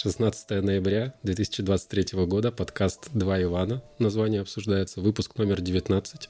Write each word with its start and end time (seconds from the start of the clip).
16 0.00 0.50
ноября 0.62 1.12
2023 1.24 2.24
года, 2.26 2.52
подкаст 2.52 3.08
«Два 3.14 3.42
Ивана». 3.42 3.82
Название 3.98 4.42
обсуждается, 4.42 5.00
выпуск 5.00 5.36
номер 5.36 5.60
19. 5.60 6.28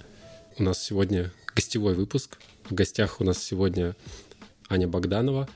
У 0.57 0.63
нас 0.63 0.83
сегодня 0.83 1.31
гостевой 1.55 1.93
выпуск. 1.93 2.39
В 2.65 2.73
гостях 2.73 3.21
у 3.21 3.25
нас 3.25 3.45
сегодня 3.45 3.95
Аня 4.71 4.89
Богданова. 4.89 5.51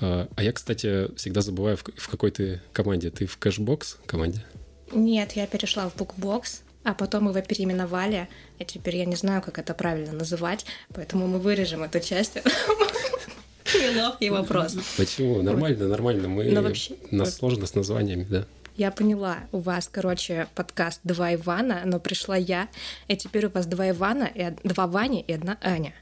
А 0.00 0.28
я, 0.40 0.52
кстати, 0.52 1.14
всегда 1.14 1.40
забываю, 1.40 1.76
в 1.76 2.08
какой 2.08 2.32
ты 2.32 2.62
команде. 2.72 3.10
Ты 3.10 3.26
в 3.26 3.38
кэшбокс 3.38 3.98
команде? 4.06 4.44
Нет, 4.90 5.34
я 5.34 5.46
перешла 5.46 5.88
в 5.88 5.94
букбокс, 5.94 6.62
а 6.82 6.94
потом 6.94 7.28
его 7.28 7.40
переименовали, 7.42 8.28
и 8.58 8.64
теперь 8.64 8.96
я 8.96 9.04
не 9.04 9.14
знаю, 9.14 9.40
как 9.40 9.60
это 9.60 9.72
правильно 9.72 10.12
называть, 10.12 10.66
поэтому 10.92 11.28
мы 11.28 11.38
вырежем 11.38 11.84
эту 11.84 12.00
часть. 12.00 12.38
Неловкий 13.74 14.30
вопрос. 14.30 14.76
Почему? 14.96 15.42
Нормально, 15.42 15.88
нормально. 15.88 16.28
Мы... 16.28 16.44
Но 16.44 16.62
вообще... 16.62 16.94
Нас 17.10 17.36
сложно 17.36 17.66
с 17.66 17.74
названиями, 17.74 18.24
да. 18.24 18.46
Я 18.76 18.90
поняла, 18.90 19.38
у 19.52 19.60
вас, 19.60 19.88
короче, 19.90 20.48
подкаст 20.54 21.00
«Два 21.02 21.34
Ивана», 21.34 21.82
но 21.86 21.98
пришла 21.98 22.36
я, 22.36 22.68
и 23.08 23.16
теперь 23.16 23.46
у 23.46 23.50
вас 23.50 23.64
два 23.64 23.88
Ивана, 23.88 24.24
и 24.24 24.50
два 24.64 24.86
Вани 24.86 25.24
и 25.26 25.32
одна 25.32 25.56
Аня. 25.62 25.94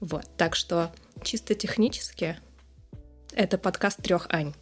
Вот, 0.00 0.24
так 0.38 0.56
что 0.56 0.90
чисто 1.22 1.54
технически 1.54 2.38
это 3.34 3.58
подкаст 3.58 4.02
трех 4.02 4.26
Ань. 4.30 4.54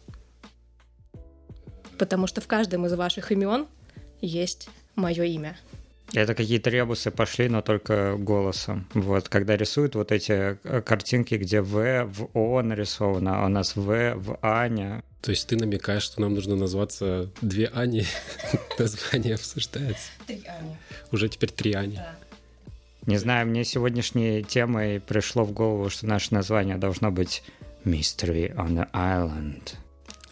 Потому 1.97 2.27
что 2.27 2.41
в 2.41 2.47
каждом 2.47 2.85
из 2.85 2.93
ваших 2.93 3.31
имен 3.31 3.67
есть 4.19 4.69
мое 4.95 5.23
имя. 5.23 5.57
Это 6.13 6.35
какие-то 6.35 6.69
ребусы 6.69 7.11
пошли, 7.11 7.49
но 7.49 7.61
только 7.61 8.15
голосом. 8.15 8.87
Вот, 8.93 9.27
когда 9.27 9.57
рисуют 9.57 9.95
вот 9.95 10.11
эти 10.11 10.57
э, 10.63 10.81
картинки, 10.81 11.35
где 11.35 11.61
В 11.61 12.05
в 12.05 12.29
О 12.33 12.61
нарисовано, 12.61 13.43
а 13.43 13.45
у 13.45 13.49
нас 13.49 13.75
В 13.75 14.15
в 14.15 14.39
Аня. 14.41 15.03
То 15.21 15.31
есть 15.31 15.47
ты 15.47 15.57
намекаешь, 15.57 16.03
что 16.03 16.21
нам 16.21 16.33
нужно 16.33 16.55
назваться 16.55 17.29
две 17.41 17.67
Ани? 17.67 18.05
Название 18.79 19.35
обсуждается. 19.35 20.09
Три 20.25 20.41
Ани. 20.47 20.77
Уже 21.11 21.27
теперь 21.27 21.51
три 21.51 21.73
Ани. 21.73 21.99
Не 23.05 23.17
знаю, 23.17 23.47
мне 23.47 23.63
сегодняшней 23.63 24.43
темой 24.43 24.99
пришло 24.99 25.43
в 25.43 25.51
голову, 25.51 25.89
что 25.89 26.05
наше 26.07 26.33
название 26.33 26.77
должно 26.77 27.11
быть 27.11 27.43
Mystery 27.83 28.53
on 28.55 28.75
the 28.75 28.91
Island. 28.91 29.75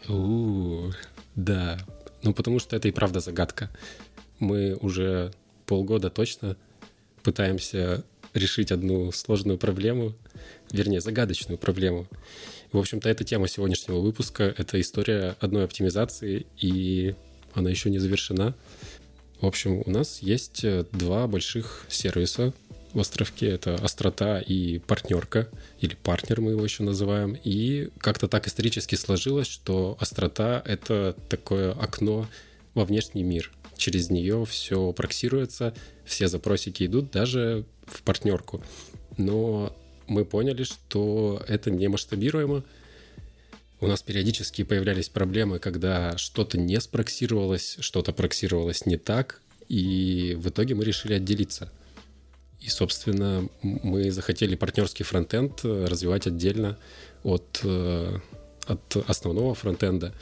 У, 0.09 0.92
да. 1.36 1.77
Ну, 2.21 2.33
потому 2.33 2.59
что 2.59 2.75
это 2.75 2.88
и 2.88 2.92
правда 2.92 3.19
загадка. 3.19 3.69
Мы 4.39 4.75
уже 4.75 5.31
полгода 5.66 6.09
точно 6.09 6.58
пытаемся 7.23 8.03
решить 8.33 8.71
одну 8.71 9.11
сложную 9.11 9.58
проблему, 9.58 10.13
вернее, 10.71 11.02
загадочную 11.02 11.58
проблему. 11.58 12.08
В 12.71 12.77
общем-то, 12.77 13.09
это 13.09 13.23
тема 13.23 13.47
сегодняшнего 13.47 13.99
выпуска. 13.99 14.43
Это 14.58 14.80
история 14.80 15.36
одной 15.39 15.63
оптимизации, 15.63 16.45
и 16.58 17.16
она 17.53 17.69
еще 17.69 17.89
не 17.89 17.99
завершена. 17.99 18.53
В 19.39 19.45
общем, 19.45 19.81
у 19.86 19.89
нас 19.89 20.19
есть 20.21 20.66
два 20.91 21.27
больших 21.27 21.86
сервиса 21.88 22.53
в 22.93 22.99
островке. 22.99 23.47
Это 23.47 23.75
острота 23.75 24.39
и 24.39 24.80
партнерка, 24.80 25.49
или 25.80 25.95
партнер 25.95 26.41
мы 26.41 26.52
его 26.52 26.63
еще 26.63 26.83
называем. 26.83 27.38
И 27.43 27.89
как-то 27.99 28.27
так 28.27 28.47
исторически 28.47 28.95
сложилось, 28.95 29.47
что 29.47 29.97
острота— 29.99 30.61
это 30.66 31.16
такое 31.30 31.71
окно 31.71 32.27
во 32.73 32.83
внешний 32.86 33.23
мир— 33.23 33.52
через 33.77 34.09
нее 34.09 34.45
все 34.45 34.91
проксируется, 34.91 35.73
все 36.05 36.27
запросики 36.27 36.85
идут 36.85 37.11
даже 37.11 37.65
в 37.85 38.01
партнерку. 38.03 38.63
Но 39.17 39.75
мы 40.07 40.25
поняли, 40.25 40.63
что 40.63 41.43
это 41.47 41.71
не 41.71 41.87
масштабируемо. 41.87 42.63
У 43.81 43.87
нас 43.87 44.01
периодически 44.01 44.63
появлялись 44.63 45.09
проблемы, 45.09 45.59
когда 45.59 46.17
что-то 46.17 46.57
не 46.57 46.79
спроксировалось, 46.79 47.77
что-то 47.79 48.13
проксировалось 48.13 48.85
не 48.85 48.97
так, 48.97 49.41
и 49.67 50.37
в 50.39 50.49
итоге 50.49 50.75
мы 50.75 50.85
решили 50.85 51.13
отделиться. 51.13 51.71
И, 52.61 52.69
собственно, 52.69 53.47
мы 53.61 54.11
захотели 54.11 54.55
партнерский 54.55 55.03
фронтенд 55.03 55.64
развивать 55.64 56.25
отдельно 56.25 56.80
от, 57.23 57.59
э, 57.64 58.19
от 58.65 58.97
основного 59.08 59.53
фронтенда, 59.53 60.14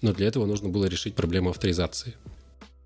но 0.00 0.12
для 0.14 0.28
этого 0.28 0.46
нужно 0.46 0.68
было 0.68 0.86
решить 0.86 1.14
проблему 1.14 1.50
авторизации 1.50 2.14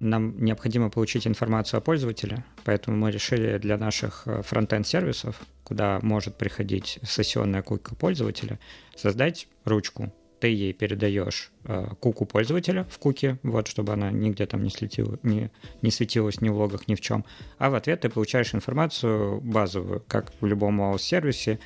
нам 0.04 0.38
необходимо 0.44 0.91
получить 0.91 1.26
информацию 1.26 1.78
о 1.78 1.81
пользователе, 1.81 2.44
поэтому 2.65 2.97
мы 2.97 3.10
решили 3.10 3.59
для 3.59 3.76
наших 3.76 4.22
э, 4.26 4.42
фронтенд-сервисов, 4.42 5.41
куда 5.65 5.98
может 6.03 6.37
приходить 6.37 6.98
сессионная 7.03 7.62
кука 7.62 7.94
пользователя, 7.94 8.59
создать 8.94 9.48
ручку. 9.64 10.12
Ты 10.41 10.48
ей 10.48 10.72
передаешь 10.75 11.50
э, 11.64 11.87
куку 12.00 12.26
пользователя 12.26 12.84
в 12.91 12.98
куке, 12.98 13.38
вот, 13.43 13.66
чтобы 13.66 13.94
она 13.94 14.10
нигде 14.10 14.47
там 14.47 14.62
не, 14.62 14.70
слетила, 14.70 15.19
не, 15.22 15.50
не 15.81 15.91
светилась 15.91 16.41
ни 16.41 16.50
в 16.50 16.56
логах, 16.56 16.87
ни 16.87 16.94
в 16.94 17.00
чем. 17.00 17.25
А 17.59 17.70
в 17.70 17.75
ответ 17.75 18.03
ты 18.03 18.10
получаешь 18.10 18.54
информацию 18.54 19.41
базовую, 19.41 20.04
как 20.06 20.32
в 20.41 20.47
любом 20.47 20.81
OAuth-сервисе, 20.82 21.59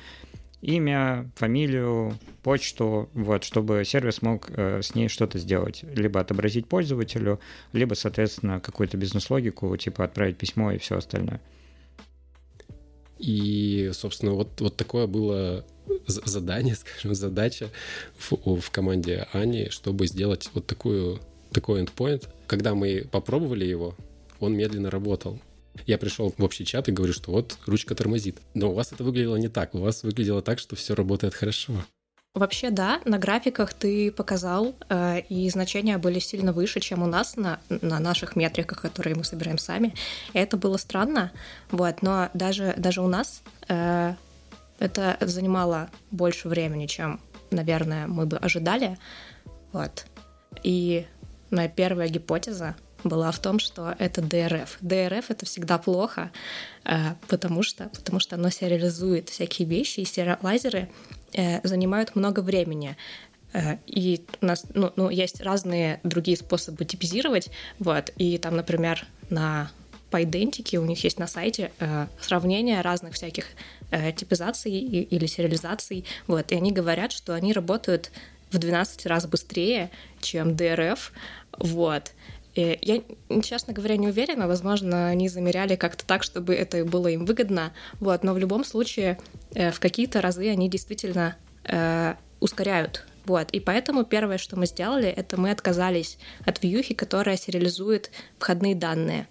имя, 0.61 1.31
фамилию, 1.35 2.17
почту, 2.43 3.09
вот, 3.13 3.43
чтобы 3.43 3.83
сервис 3.85 4.21
мог 4.21 4.49
э, 4.49 4.81
с 4.81 4.95
ней 4.95 5.07
что-то 5.07 5.39
сделать. 5.39 5.83
Либо 5.95 6.19
отобразить 6.19 6.67
пользователю, 6.67 7.39
либо, 7.73 7.93
соответственно, 7.93 8.59
какую-то 8.59 8.97
бизнес-логику, 8.97 9.75
типа 9.77 10.05
отправить 10.05 10.37
письмо 10.37 10.71
и 10.71 10.77
все 10.77 10.97
остальное. 10.97 11.41
И, 13.17 13.91
собственно, 13.93 14.31
вот, 14.31 14.59
вот 14.61 14.77
такое 14.77 15.07
было 15.07 15.65
задание, 16.07 16.75
скажем, 16.79 17.13
задача 17.15 17.69
в, 18.17 18.59
в 18.59 18.71
команде 18.71 19.27
Ани, 19.33 19.69
чтобы 19.69 20.07
сделать 20.07 20.49
вот 20.53 20.65
такую, 20.67 21.19
такой 21.51 21.83
endpoint. 21.83 22.27
Когда 22.47 22.75
мы 22.75 23.07
попробовали 23.11 23.65
его, 23.65 23.95
он 24.39 24.55
медленно 24.55 24.89
работал. 24.89 25.39
Я 25.85 25.97
пришел 25.97 26.33
в 26.37 26.43
общий 26.43 26.65
чат 26.65 26.89
и 26.89 26.91
говорю, 26.91 27.13
что 27.13 27.31
вот 27.31 27.57
ручка 27.65 27.95
тормозит. 27.95 28.39
Но 28.53 28.71
у 28.71 28.73
вас 28.73 28.91
это 28.91 29.03
выглядело 29.03 29.35
не 29.37 29.49
так. 29.49 29.75
У 29.75 29.79
вас 29.79 30.03
выглядело 30.03 30.41
так, 30.41 30.59
что 30.59 30.75
все 30.75 30.95
работает 30.95 31.33
хорошо. 31.33 31.73
Вообще, 32.35 32.69
да, 32.69 33.01
на 33.05 33.17
графиках 33.17 33.73
ты 33.73 34.11
показал, 34.11 34.75
э, 34.87 35.21
и 35.29 35.49
значения 35.49 35.97
были 35.97 36.19
сильно 36.19 36.53
выше, 36.53 36.79
чем 36.79 37.01
у 37.01 37.07
нас 37.07 37.35
на, 37.35 37.59
на 37.69 37.99
наших 37.99 38.35
метриках, 38.35 38.81
которые 38.81 39.15
мы 39.15 39.23
собираем 39.23 39.57
сами. 39.57 39.95
И 40.33 40.37
это 40.37 40.55
было 40.55 40.77
странно, 40.77 41.31
вот, 41.71 42.03
но 42.03 42.29
даже, 42.35 42.75
даже 42.77 43.01
у 43.01 43.07
нас 43.07 43.41
э, 43.67 44.13
это 44.77 45.17
занимало 45.21 45.89
больше 46.11 46.49
времени, 46.49 46.85
чем, 46.85 47.19
наверное, 47.49 48.05
мы 48.05 48.27
бы 48.27 48.37
ожидали. 48.37 48.99
Вот. 49.71 50.05
И 50.61 51.07
моя 51.49 51.67
первая 51.67 52.09
гипотеза 52.09 52.75
была 53.03 53.31
в 53.31 53.39
том, 53.39 53.59
что 53.59 53.95
это 53.99 54.21
ДРФ. 54.21 54.77
ДРФ 54.81 55.31
это 55.31 55.45
всегда 55.45 55.77
плохо, 55.77 56.31
э, 56.85 57.15
потому 57.27 57.63
что, 57.63 57.89
потому 57.89 58.19
что 58.19 58.35
оно 58.35 58.49
сериализует 58.49 59.29
всякие 59.29 59.67
вещи, 59.67 60.01
и 60.01 60.05
сериалайзеры 60.05 60.89
э, 61.33 61.67
занимают 61.67 62.15
много 62.15 62.41
времени. 62.41 62.95
Э, 63.53 63.77
и 63.85 64.21
у 64.41 64.45
нас 64.45 64.65
ну, 64.73 64.91
ну, 64.95 65.09
есть 65.09 65.41
разные 65.41 65.99
другие 66.03 66.37
способы 66.37 66.85
типизировать. 66.85 67.49
Вот, 67.79 68.11
и 68.17 68.37
там, 68.37 68.55
например, 68.55 69.05
на 69.29 69.71
по 70.09 70.23
идентике 70.23 70.79
у 70.79 70.85
них 70.85 71.03
есть 71.03 71.19
на 71.19 71.27
сайте 71.27 71.71
э, 71.79 72.07
сравнение 72.19 72.81
разных 72.81 73.13
всяких 73.13 73.45
э, 73.91 74.11
типизаций 74.11 74.71
и, 74.71 75.03
или 75.03 75.25
сериализаций. 75.25 76.05
Вот, 76.27 76.51
и 76.51 76.55
они 76.55 76.71
говорят, 76.71 77.11
что 77.11 77.33
они 77.33 77.53
работают 77.53 78.11
в 78.51 78.57
12 78.57 79.05
раз 79.05 79.27
быстрее, 79.27 79.91
чем 80.21 80.55
ДРФ. 80.55 81.11
Вот. 81.57 82.13
Я, 82.59 83.01
честно 83.41 83.73
говоря, 83.73 83.97
не 83.97 84.07
уверена. 84.07 84.47
Возможно, 84.47 85.07
они 85.07 85.29
замеряли 85.29 85.75
как-то 85.75 86.05
так, 86.05 86.23
чтобы 86.23 86.53
это 86.53 86.83
было 86.85 87.07
им 87.07 87.25
выгодно. 87.25 87.73
Вот. 87.99 88.23
Но 88.23 88.33
в 88.33 88.37
любом 88.37 88.63
случае, 88.63 89.19
э, 89.53 89.71
в 89.71 89.79
какие-то 89.79 90.21
разы 90.21 90.49
они 90.49 90.69
действительно 90.69 91.35
э, 91.63 92.15
ускоряют. 92.39 93.05
Вот. 93.25 93.51
И 93.51 93.59
поэтому 93.59 94.03
первое, 94.03 94.37
что 94.37 94.57
мы 94.57 94.65
сделали, 94.65 95.07
это 95.07 95.39
мы 95.39 95.51
отказались 95.51 96.17
от 96.45 96.63
вьюхи, 96.63 96.95
которая 96.95 97.37
сериализует 97.37 98.11
входные 98.39 98.75
данные. 98.75 99.27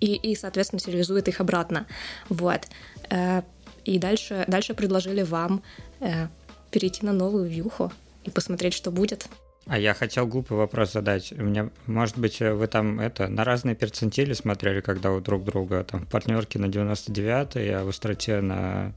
И, 0.00 0.14
и 0.14 0.36
соответственно, 0.36 0.80
сериализует 0.80 1.28
их 1.28 1.40
обратно. 1.40 1.86
Вот. 2.28 2.68
Э, 3.10 3.42
и 3.84 3.98
дальше, 3.98 4.44
дальше 4.46 4.74
предложили 4.74 5.22
вам 5.22 5.62
э, 6.00 6.28
перейти 6.70 7.06
на 7.06 7.12
новую 7.12 7.48
вьюху 7.48 7.90
и 8.24 8.30
посмотреть, 8.30 8.74
что 8.74 8.90
будет. 8.90 9.28
А 9.68 9.78
я 9.78 9.92
хотел 9.92 10.26
глупый 10.26 10.56
вопрос 10.56 10.92
задать. 10.92 11.30
У 11.32 11.42
меня, 11.42 11.68
может 11.86 12.16
быть, 12.18 12.40
вы 12.40 12.66
там 12.68 12.98
это 12.98 13.28
на 13.28 13.44
разные 13.44 13.76
перцентили 13.76 14.32
смотрели, 14.32 14.80
когда 14.80 15.12
у 15.12 15.20
друг 15.20 15.44
друга 15.44 15.84
там 15.84 16.06
в 16.06 16.08
партнерке 16.08 16.58
на 16.58 16.68
99 16.68 17.56
а 17.56 17.84
в 17.84 17.88
остроте 17.90 18.40
на 18.40 18.94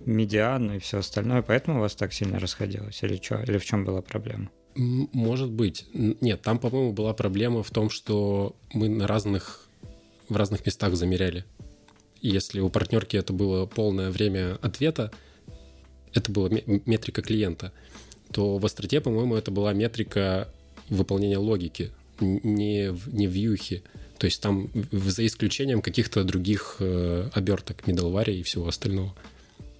медиан 0.00 0.72
и 0.72 0.78
все 0.78 0.98
остальное, 0.98 1.42
поэтому 1.42 1.78
у 1.78 1.80
вас 1.82 1.94
так 1.94 2.14
сильно 2.14 2.38
расходилось? 2.38 3.02
Или 3.02 3.16
что? 3.16 3.42
Или 3.42 3.58
в 3.58 3.66
чем 3.66 3.84
была 3.84 4.00
проблема? 4.00 4.48
Может 4.76 5.50
быть. 5.50 5.84
Нет, 5.92 6.40
там, 6.40 6.58
по-моему, 6.58 6.92
была 6.92 7.12
проблема 7.12 7.62
в 7.62 7.70
том, 7.70 7.90
что 7.90 8.56
мы 8.72 8.88
на 8.88 9.06
разных, 9.06 9.68
в 10.30 10.36
разных 10.38 10.64
местах 10.64 10.94
замеряли. 10.94 11.44
если 12.22 12.60
у 12.60 12.70
партнерки 12.70 13.18
это 13.18 13.34
было 13.34 13.66
полное 13.66 14.10
время 14.10 14.56
ответа, 14.62 15.12
это 16.14 16.32
была 16.32 16.48
метрика 16.48 17.20
клиента– 17.20 17.74
то 18.32 18.58
в 18.58 18.66
остроте, 18.66 19.00
по-моему, 19.00 19.36
это 19.36 19.50
была 19.50 19.72
метрика 19.72 20.48
выполнения 20.88 21.38
логики, 21.38 21.90
не, 22.20 22.94
не 23.12 23.26
вьюхи. 23.26 23.82
То 24.18 24.26
есть 24.26 24.42
там 24.42 24.70
за 24.90 25.24
исключением 25.24 25.80
каких-то 25.80 26.24
других 26.24 26.76
э, 26.80 27.30
оберток 27.32 27.82
middleware 27.86 28.32
и 28.32 28.42
всего 28.42 28.66
остального. 28.66 29.14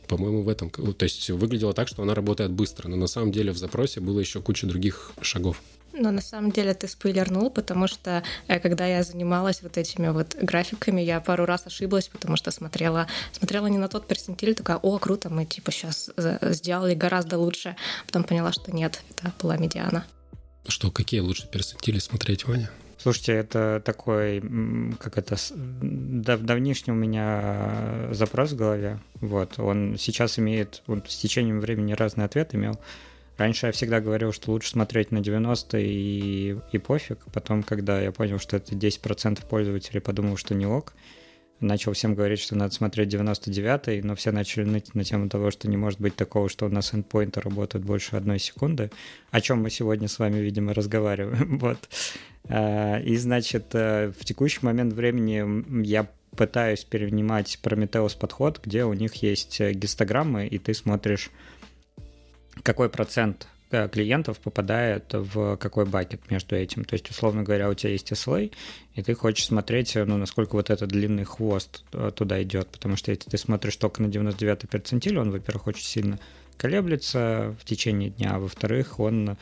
По-моему, 0.07 0.43
в 0.43 0.49
этом. 0.49 0.71
То 0.71 1.03
есть 1.03 1.29
выглядело 1.31 1.75
так, 1.75 1.89
что 1.89 2.03
она 2.03 2.15
работает 2.15 2.51
быстро, 2.51 2.89
но 2.89 2.97
на 2.97 3.09
самом 3.09 3.33
деле 3.33 3.53
в 3.53 3.59
запросе 3.59 4.01
было 4.01 4.21
еще 4.21 4.41
куча 4.41 4.67
других 4.67 5.13
шагов. 5.21 5.61
Но 5.93 6.11
на 6.11 6.21
самом 6.21 6.53
деле 6.53 6.75
ты 6.75 6.87
спойлернул, 6.87 7.51
потому 7.51 7.87
что 7.87 8.23
э, 8.47 8.61
когда 8.61 8.87
я 8.87 9.03
занималась 9.03 9.63
вот 9.63 9.77
этими 9.77 10.09
вот 10.09 10.37
графиками, 10.41 11.01
я 11.01 11.21
пару 11.21 11.45
раз 11.45 11.67
ошиблась, 11.67 12.09
потому 12.09 12.37
что 12.37 12.51
смотрела, 12.51 13.07
смотрела 13.33 13.67
не 13.67 13.79
на 13.79 13.89
тот 13.89 14.07
персентиль, 14.07 14.55
такая, 14.55 14.77
о, 14.77 14.99
круто, 14.99 15.31
мы 15.31 15.45
типа 15.45 15.73
сейчас 15.73 16.11
сделали 16.43 16.95
гораздо 16.95 17.39
лучше. 17.39 17.77
Потом 18.07 18.25
поняла, 18.25 18.53
что 18.53 18.73
нет, 18.73 19.03
это 19.11 19.33
была 19.41 19.57
медиана. 19.57 20.07
Что, 20.67 20.91
какие 20.91 21.21
лучше 21.21 21.49
персентили 21.49 21.99
смотреть, 21.99 22.47
Ваня? 22.47 22.71
Слушайте, 22.99 23.33
это 23.33 23.81
такой, 23.85 24.43
как 24.99 25.19
это, 25.19 25.37
дав 25.51 26.41
давнишний 26.41 26.93
у 26.93 26.97
меня 26.97 28.09
запрос 28.11 28.51
в 28.51 28.57
голове. 28.57 28.99
Вот, 29.21 29.59
он 29.59 29.97
сейчас 29.99 30.39
имеет, 30.41 30.83
он 30.89 31.05
с 31.07 31.17
течением 31.17 31.61
времени 31.61 31.93
разный 31.93 32.25
ответ 32.25 32.55
имел. 32.57 32.79
Раньше 33.39 33.67
я 33.67 33.73
всегда 33.73 34.01
говорил, 34.01 34.33
что 34.33 34.51
лучше 34.51 34.71
смотреть 34.71 35.13
на 35.13 35.21
90 35.21 35.79
и, 35.79 36.57
и 36.73 36.79
пофиг. 36.79 37.21
Потом, 37.33 37.63
когда 37.63 38.01
я 38.01 38.11
понял, 38.11 38.41
что 38.41 38.57
это 38.57 38.75
10% 38.75 39.47
пользователей, 39.49 40.01
подумал, 40.01 40.37
что 40.37 40.57
не 40.57 40.67
ок. 40.67 40.93
Начал 41.61 41.93
всем 41.93 42.17
говорить, 42.17 42.41
что 42.41 42.57
надо 42.57 42.75
смотреть 42.75 43.09
99 43.09 44.05
но 44.05 44.15
все 44.17 44.33
начали 44.33 44.65
ныть 44.65 44.95
на 44.95 45.05
тему 45.05 45.29
того, 45.29 45.53
что 45.53 45.69
не 45.69 45.77
может 45.77 46.01
быть 46.01 46.17
такого, 46.17 46.49
что 46.49 46.67
у 46.67 46.69
нас 46.69 46.93
эндпоинты 46.95 47.41
работают 47.41 47.85
больше 47.85 48.17
одной 48.17 48.41
секунды, 48.41 48.91
о 49.31 49.41
чем 49.41 49.63
мы 49.63 49.71
сегодня 49.71 50.09
с 50.09 50.19
вами, 50.19 50.39
видимо, 50.39 50.75
разговариваем. 50.75 51.59
вот. 51.61 51.79
А, 52.49 52.99
и, 52.99 53.17
значит, 53.17 53.67
э, 53.73 54.13
в 54.19 54.25
текущий 54.25 54.61
момент 54.63 54.93
времени 54.93 55.85
я 55.85 56.09
пытаюсь 56.37 56.85
перенимать 56.85 57.59
Prometheus 57.63 58.19
подход, 58.19 58.61
где 58.65 58.85
у 58.85 58.95
них 58.95 59.15
есть 59.23 59.61
э, 59.61 59.73
гистограммы, 59.73 60.47
и 60.47 60.59
ты 60.59 60.75
смотришь 60.75 61.31
какой 62.63 62.89
процент 62.89 63.47
э, 63.71 63.89
клиентов 63.89 64.39
попадает 64.39 65.13
в 65.13 65.57
какой 65.57 65.85
бакет 65.85 66.31
между 66.31 66.57
этим. 66.57 66.85
То 66.85 66.95
есть, 66.95 67.11
условно 67.11 67.43
говоря, 67.43 67.69
у 67.69 67.75
тебя 67.75 67.93
есть 67.93 68.11
SLA, 68.13 68.53
и 68.95 69.03
ты 69.03 69.15
хочешь 69.15 69.47
смотреть, 69.47 69.95
ну, 69.95 70.17
насколько 70.17 70.55
вот 70.55 70.71
этот 70.71 70.89
длинный 70.89 71.25
хвост 71.25 71.85
э, 71.93 72.11
туда 72.15 72.43
идет, 72.43 72.69
потому 72.69 72.97
что 72.97 73.11
если 73.11 73.31
ты 73.31 73.39
смотришь 73.39 73.77
только 73.77 74.03
на 74.03 74.07
99-й 74.07 74.67
перцентиль, 74.67 75.19
он, 75.19 75.31
во-первых, 75.31 75.67
очень 75.67 75.85
сильно 75.85 76.19
колеблется 76.57 77.57
в 77.61 77.65
течение 77.65 78.11
дня, 78.11 78.33
а 78.35 78.39
во-вторых, 78.39 78.99
он, 79.01 79.37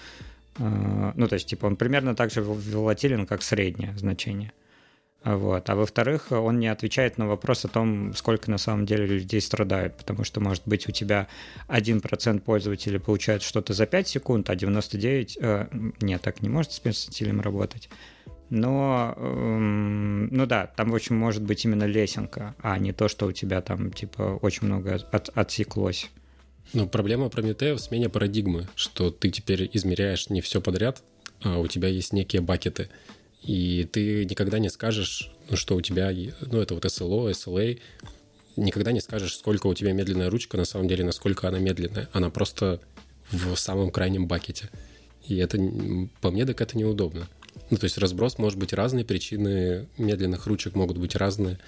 э, 0.59 1.13
ну, 1.15 1.29
то 1.29 1.35
есть, 1.35 1.49
типа, 1.49 1.67
он 1.67 1.77
примерно 1.77 2.15
так 2.15 2.31
же 2.31 2.43
волатилен, 2.43 3.27
как 3.27 3.43
среднее 3.43 3.97
значение. 3.97 4.53
Вот. 5.27 5.69
А 5.69 5.75
во-вторых, 5.75 6.31
он 6.31 6.61
не 6.61 6.69
отвечает 6.69 7.19
на 7.19 7.27
вопрос 7.27 7.65
о 7.65 7.69
том, 7.69 8.15
сколько 8.15 8.49
на 8.49 8.59
самом 8.59 8.87
деле 8.87 9.07
людей 9.07 9.41
страдают, 9.41 9.97
потому 9.97 10.23
что, 10.23 10.41
может 10.41 10.63
быть, 10.67 10.89
у 10.89 10.93
тебя 10.93 11.27
1% 11.67 12.39
пользователей 12.39 13.01
получает 13.01 13.43
что-то 13.43 13.73
за 13.73 13.87
5 13.87 14.07
секунд, 14.07 14.49
а 14.51 14.55
99... 14.55 15.39
Э, 15.41 15.67
нет, 16.01 16.23
так 16.23 16.43
не 16.43 16.49
может 16.49 16.71
с 16.71 16.79
персентилем 16.79 17.41
работать. 17.41 17.89
Но, 18.51 19.15
эм, 19.17 20.29
ну 20.29 20.47
да, 20.47 20.69
там, 20.69 20.91
в 20.91 20.95
общем, 20.95 21.17
может 21.17 21.43
быть 21.43 21.65
именно 21.65 21.85
лесенка, 21.85 22.55
а 22.63 22.79
не 22.79 22.93
то, 22.93 23.09
что 23.09 23.27
у 23.27 23.33
тебя 23.33 23.61
там, 23.63 23.91
типа, 23.91 24.39
очень 24.41 24.69
много 24.69 24.95
от, 25.11 25.31
отсеклось. 25.37 26.09
Ну, 26.73 26.87
проблема 26.87 27.31
Прометея 27.31 27.75
в 27.75 27.81
смене 27.81 28.09
парадигмы, 28.09 28.69
что 28.77 29.11
ты 29.11 29.31
теперь 29.31 29.69
измеряешь 29.73 30.31
не 30.31 30.41
все 30.41 30.61
подряд, 30.61 31.03
а 31.43 31.59
у 31.59 31.67
тебя 31.67 31.89
есть 31.89 32.13
некие 32.13 32.43
бакеты— 32.43 32.91
и 33.47 33.85
ты 33.85 34.25
никогда 34.25 34.59
не 34.59 34.69
скажешь, 34.69 35.31
ну, 35.49 35.57
что 35.57 35.77
у 35.77 35.81
тебя, 35.81 36.13
ну, 36.41 36.61
это 36.61 36.75
вот 36.75 36.85
SLO, 36.85 37.31
SLA, 37.31 37.79
никогда 38.57 38.93
не 38.93 39.01
скажешь, 39.01 39.37
сколько 39.37 39.69
у 39.69 39.75
тебя 39.75 39.93
медленная 39.93 40.31
ручка, 40.31 40.57
на 40.57 40.65
самом 40.65 40.89
деле, 40.89 41.05
насколько 41.05 41.47
она 41.47 41.59
медленная. 41.59 42.09
Она 42.13 42.31
просто 42.31 42.81
в 43.31 43.55
самом 43.57 43.91
крайнем 43.91 44.27
бакете. 44.27 44.71
И 45.27 45.37
это, 45.37 45.59
по 46.21 46.31
мне, 46.31 46.45
так 46.45 46.61
это 46.61 46.77
неудобно. 46.77 47.29
Ну, 47.71 47.77
то 47.77 47.85
есть 47.85 47.99
разброс 47.99 48.39
может 48.39 48.59
быть 48.59 48.73
разный, 48.73 49.05
причины 49.05 49.89
медленных 49.97 50.47
ручек 50.47 50.75
могут 50.75 50.99
быть 50.99 51.15
разные. 51.17 51.59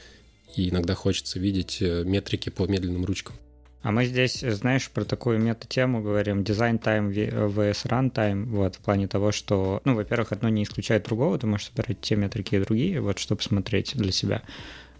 И 0.56 0.70
иногда 0.70 0.94
хочется 0.94 1.38
видеть 1.38 1.78
э, 1.80 2.04
метрики 2.04 2.48
по 2.48 2.66
медленным 2.66 3.04
ручкам. 3.04 3.36
А 3.82 3.92
мы 3.92 4.06
здесь, 4.06 4.40
знаешь, 4.40 4.90
про 4.90 5.04
такую 5.04 5.38
мета-тему 5.38 6.02
говорим, 6.02 6.40
design 6.40 6.80
time 6.80 7.10
vs 7.12 7.86
run 7.86 8.12
time, 8.12 8.44
вот, 8.46 8.74
в 8.76 8.80
плане 8.80 9.06
того, 9.06 9.30
что, 9.30 9.80
ну, 9.84 9.94
во-первых, 9.94 10.32
одно 10.32 10.48
не 10.48 10.64
исключает 10.64 11.04
другого, 11.04 11.38
ты 11.38 11.46
можешь 11.46 11.68
собирать 11.68 12.00
те 12.00 12.16
метрики 12.16 12.56
и 12.56 12.60
другие, 12.60 13.00
вот, 13.00 13.20
чтобы 13.20 13.40
смотреть 13.42 13.96
для 13.96 14.10
себя. 14.10 14.42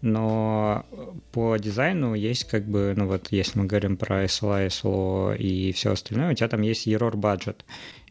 Но 0.00 0.86
по 1.32 1.56
дизайну 1.56 2.14
есть 2.14 2.44
как 2.44 2.64
бы, 2.64 2.94
ну 2.96 3.08
вот, 3.08 3.28
если 3.32 3.58
мы 3.58 3.66
говорим 3.66 3.96
про 3.96 4.24
SLA, 4.24 4.68
SLO 4.68 5.36
и 5.36 5.72
все 5.72 5.92
остальное, 5.92 6.30
у 6.30 6.34
тебя 6.34 6.48
там 6.48 6.62
есть 6.62 6.86
error 6.86 7.14
budget. 7.14 7.56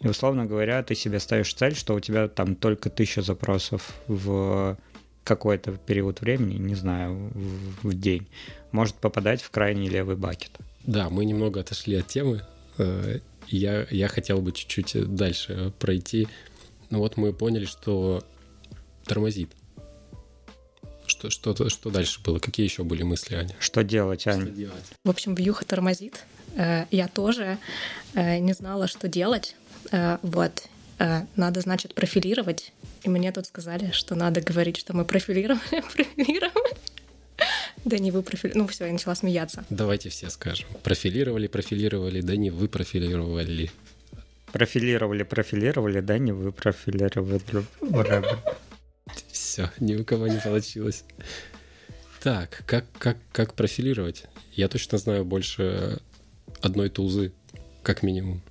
И, 0.02 0.08
условно 0.10 0.46
говоря, 0.46 0.84
ты 0.84 0.96
себе 0.96 1.20
ставишь 1.20 1.54
цель, 1.54 1.76
что 1.76 1.96
у 1.96 2.02
тебя 2.02 2.28
там 2.28 2.56
только 2.56 2.90
тысяча 2.90 3.22
запросов 3.22 3.94
в 4.08 4.78
какой-то 5.24 5.74
период 5.74 6.22
времени, 6.22 6.58
не 6.58 6.76
знаю, 6.76 7.32
в, 7.34 7.88
в 7.90 7.94
день, 7.94 8.28
может 8.72 8.96
попадать 8.96 9.42
в 9.42 9.50
крайний 9.50 9.90
левый 9.90 10.16
бакет. 10.16 10.52
Да, 10.84 11.10
мы 11.10 11.26
немного 11.26 11.60
отошли 11.60 11.96
от 11.96 12.08
темы. 12.08 12.46
Э, 12.78 13.20
я, 13.48 13.88
я 13.90 14.08
хотел 14.08 14.42
бы 14.42 14.52
чуть-чуть 14.52 15.16
дальше 15.16 15.74
пройти. 15.80 16.28
Ну 16.90 17.00
вот 17.00 17.18
мы 17.18 17.34
поняли, 17.34 17.66
что 17.66 18.24
тормозит. 19.06 19.52
Что, 21.06 21.30
что, 21.30 21.70
что 21.70 21.90
дальше 21.90 22.22
было? 22.22 22.40
Какие 22.40 22.66
еще 22.66 22.84
были 22.84 23.04
мысли, 23.04 23.36
Аня? 23.36 23.56
Что 23.60 23.84
делать, 23.84 24.28
Аня? 24.28 24.44
Что 24.44 24.52
делать? 24.52 24.84
В 25.04 25.10
общем, 25.10 25.36
вьюха 25.36 25.66
тормозит. 25.66 26.26
Э, 26.56 26.86
я 26.92 27.08
тоже 27.08 27.58
э, 28.14 28.40
не 28.40 28.54
знала, 28.54 28.88
что 28.88 29.08
делать. 29.08 29.56
Вот. 30.22 30.68
Надо, 31.36 31.62
значит, 31.62 31.94
профилировать 31.94 32.74
и 33.08 33.10
мне 33.10 33.32
тут 33.32 33.46
сказали, 33.46 33.92
что 33.92 34.16
надо 34.16 34.42
говорить, 34.42 34.78
что 34.78 34.94
мы 34.94 35.06
профилировали, 35.06 35.82
профилировали. 35.94 36.78
Да 37.88 37.98
не 37.98 38.12
вы 38.12 38.22
профилировали. 38.22 38.60
Ну 38.60 38.68
все, 38.68 38.86
я 38.86 38.92
начала 38.92 39.16
смеяться. 39.16 39.64
Давайте 39.70 40.10
все 40.10 40.30
скажем. 40.30 40.68
Профилировали, 40.84 41.48
профилировали, 41.48 42.20
да 42.20 42.36
не 42.36 42.52
вы 42.52 42.68
профилировали. 42.68 43.72
Профилировали, 44.52 45.24
профилировали, 45.24 46.02
да 46.02 46.18
не 46.18 46.34
вы 46.34 46.52
профилировали. 46.52 47.42
Все, 49.32 49.72
ни 49.80 49.96
у 49.96 50.04
кого 50.04 50.28
не 50.28 50.40
получилось. 50.40 51.06
Так, 52.22 52.64
как, 52.66 52.86
как, 52.98 53.18
как 53.32 53.54
профилировать? 53.54 54.26
Я 54.52 54.68
точно 54.68 54.98
знаю 54.98 55.24
больше 55.24 56.00
одной 56.62 56.90
тулзы, 56.90 57.32
как 57.84 58.04
минимум. 58.04 58.42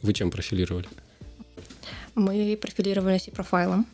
Вы 0.00 0.14
чем 0.14 0.30
профилировали? 0.30 0.88
мы 2.14 2.58
профилировали 2.60 3.18
C-профайлом. 3.18 3.86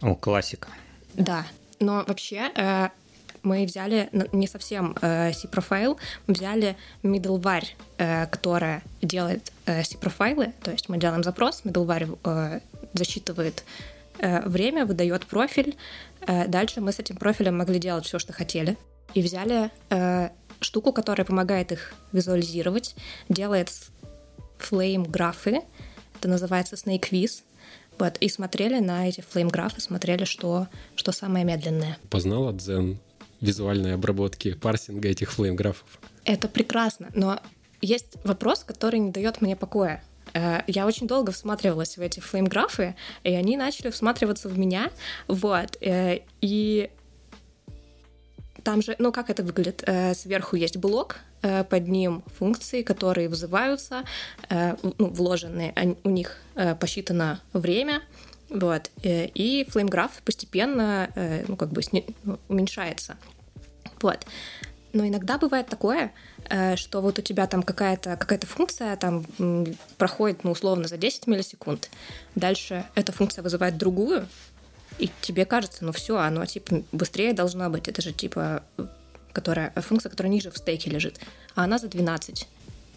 О, 0.00 0.14
классика. 0.14 0.68
Да, 1.14 1.46
но 1.80 2.04
вообще 2.06 2.50
э, 2.56 2.90
мы 3.42 3.64
взяли 3.64 4.08
не 4.32 4.46
совсем 4.46 4.96
э, 5.00 5.32
C-профайл, 5.32 5.98
мы 6.26 6.34
взяли 6.34 6.76
middleware, 7.02 7.66
э, 7.98 8.26
которая 8.26 8.82
делает 9.02 9.52
э, 9.66 9.82
C-профайлы, 9.82 10.52
то 10.62 10.70
есть 10.70 10.88
мы 10.88 10.98
делаем 10.98 11.22
запрос, 11.22 11.62
middleware 11.64 12.18
э, 12.24 12.60
засчитывает 12.94 13.64
э, 14.18 14.48
время, 14.48 14.86
выдает 14.86 15.26
профиль, 15.26 15.76
э, 16.26 16.46
дальше 16.48 16.80
мы 16.80 16.92
с 16.92 16.98
этим 16.98 17.16
профилем 17.16 17.56
могли 17.58 17.78
делать 17.78 18.06
все, 18.06 18.18
что 18.18 18.32
хотели, 18.32 18.76
и 19.14 19.22
взяли 19.22 19.70
э, 19.90 20.30
штуку, 20.60 20.92
которая 20.92 21.24
помогает 21.24 21.72
их 21.72 21.94
визуализировать, 22.12 22.94
делает 23.28 23.72
flame 24.58 25.08
графы, 25.08 25.62
это 26.18 26.28
называется 26.28 26.76
Snake 26.76 27.10
Quiz, 27.10 27.42
вот, 27.98 28.16
и 28.18 28.30
смотрели 28.30 28.78
на 28.80 29.08
эти 29.08 29.20
флейм-графы, 29.20 29.80
смотрели, 29.82 30.24
что, 30.24 30.68
что 30.96 31.12
самое 31.12 31.44
медленное. 31.44 31.98
Познала 32.08 32.52
Дзен 32.54 32.98
визуальной 33.40 33.94
обработки, 33.94 34.54
парсинга 34.54 35.08
этих 35.08 35.32
флейм-графов? 35.32 35.98
Это 36.24 36.48
прекрасно, 36.48 37.10
но 37.14 37.40
есть 37.80 38.16
вопрос, 38.24 38.64
который 38.64 38.98
не 38.98 39.10
дает 39.10 39.40
мне 39.40 39.56
покоя. 39.56 40.02
Э, 40.34 40.60
я 40.66 40.86
очень 40.86 41.06
долго 41.06 41.32
всматривалась 41.32 41.96
в 41.96 42.00
эти 42.00 42.20
флейм-графы, 42.20 42.94
и 43.24 43.34
они 43.34 43.56
начали 43.56 43.90
всматриваться 43.90 44.48
в 44.48 44.58
меня, 44.58 44.90
вот, 45.28 45.76
э, 45.80 46.20
и 46.40 46.90
там 48.62 48.82
же, 48.82 48.94
ну 48.98 49.10
как 49.12 49.30
это 49.30 49.42
выглядит? 49.42 49.82
Э, 49.86 50.14
сверху 50.14 50.56
есть 50.56 50.76
блок, 50.76 51.16
под 51.70 51.88
ним 51.88 52.22
функции, 52.38 52.82
которые 52.82 53.30
вызываются, 53.30 54.04
ну, 54.50 54.92
вложенные, 54.98 55.72
у 56.04 56.10
них 56.10 56.36
посчитано 56.78 57.40
время, 57.54 58.02
вот, 58.50 58.90
и 59.02 59.66
флеймграф 59.70 60.22
постепенно, 60.24 61.08
ну, 61.46 61.56
как 61.56 61.70
бы 61.70 61.82
ну, 62.24 62.38
уменьшается. 62.48 63.16
Вот. 64.02 64.26
Но 64.92 65.06
иногда 65.06 65.38
бывает 65.38 65.68
такое, 65.68 66.12
э, 66.48 66.76
что 66.76 67.00
вот 67.00 67.18
у 67.18 67.22
тебя 67.22 67.46
там 67.46 67.62
какая-то 67.62 68.16
какая 68.16 68.40
функция 68.40 68.96
там 68.96 69.24
проходит, 69.98 70.42
ну, 70.42 70.50
условно, 70.50 70.88
за 70.88 70.96
10 70.96 71.26
миллисекунд. 71.26 71.90
Дальше 72.34 72.84
эта 72.94 73.12
функция 73.12 73.42
вызывает 73.42 73.76
другую, 73.76 74.26
и 74.98 75.10
тебе 75.20 75.44
кажется, 75.44 75.84
ну 75.84 75.92
все, 75.92 76.16
оно 76.18 76.44
типа 76.44 76.82
быстрее 76.92 77.32
должно 77.32 77.70
быть. 77.70 77.88
Это 77.88 78.02
же 78.02 78.12
типа 78.12 78.62
которая, 79.32 79.72
функция, 79.76 80.10
которая 80.10 80.32
ниже 80.32 80.50
в 80.50 80.56
стейке 80.56 80.90
лежит, 80.90 81.20
а 81.54 81.62
она 81.64 81.78
за 81.78 81.86
12. 81.86 82.48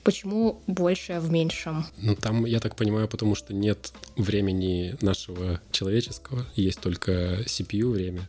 Почему 0.03 0.61
больше 0.67 1.19
в 1.19 1.31
меньшем? 1.31 1.85
Ну, 1.97 2.15
там, 2.15 2.45
я 2.45 2.59
так 2.59 2.75
понимаю, 2.75 3.07
потому 3.07 3.35
что 3.35 3.53
нет 3.53 3.93
времени 4.17 4.95
нашего 5.01 5.61
человеческого, 5.71 6.45
есть 6.55 6.81
только 6.81 7.39
CPU 7.45 7.91
время, 7.91 8.27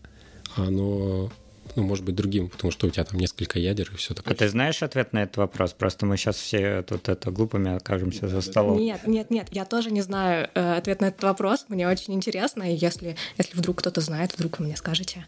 а 0.57 0.67
оно 0.69 1.31
ну, 1.77 1.83
может 1.83 2.05
быть, 2.05 2.15
другим, 2.15 2.49
потому 2.49 2.71
что 2.71 2.87
у 2.87 2.91
тебя 2.91 3.05
там 3.05 3.19
несколько 3.19 3.59
ядер 3.59 3.91
и 3.93 3.97
все 3.97 4.15
такое. 4.15 4.33
А 4.33 4.37
ты 4.37 4.49
знаешь 4.49 4.83
ответ 4.83 5.13
на 5.13 5.25
этот 5.25 5.39
вопрос? 5.39 5.73
Просто 5.73 6.07
мы 6.07 6.17
сейчас 6.17 6.37
все 6.37 6.83
тут 6.83 7.09
это 7.09 7.31
глупыми 7.31 7.75
окажемся 7.75 8.29
за 8.29 8.41
столом. 8.41 8.79
Нет, 8.79 9.07
нет, 9.07 9.31
нет, 9.31 9.49
я 9.51 9.65
тоже 9.65 9.91
не 9.91 10.03
знаю 10.03 10.49
э, 10.55 10.77
ответ 10.77 11.01
на 11.01 11.07
этот 11.07 11.23
вопрос. 11.23 11.67
Мне 11.69 11.89
очень 11.89 12.15
интересно, 12.15 12.63
и 12.63 12.77
если, 12.77 13.17
если 13.39 13.57
вдруг 13.57 13.79
кто-то 13.79 14.01
знает, 14.01 14.35
вдруг 14.35 14.59
вы 14.59 14.67
мне 14.67 14.77
скажете. 14.77 15.27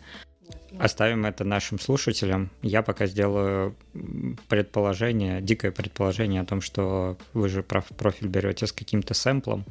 Оставим 0.78 1.24
это 1.24 1.44
нашим 1.44 1.78
слушателям. 1.78 2.50
Я 2.62 2.82
пока 2.82 3.06
сделаю 3.06 3.74
предположение, 4.48 5.40
дикое 5.40 5.70
предположение 5.70 6.42
о 6.42 6.44
том, 6.44 6.60
что 6.60 7.16
вы 7.32 7.48
же 7.48 7.62
профиль 7.62 8.28
берете 8.28 8.66
с 8.66 8.72
каким-то 8.72 9.14
сэмплом, 9.14 9.64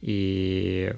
и 0.00 0.94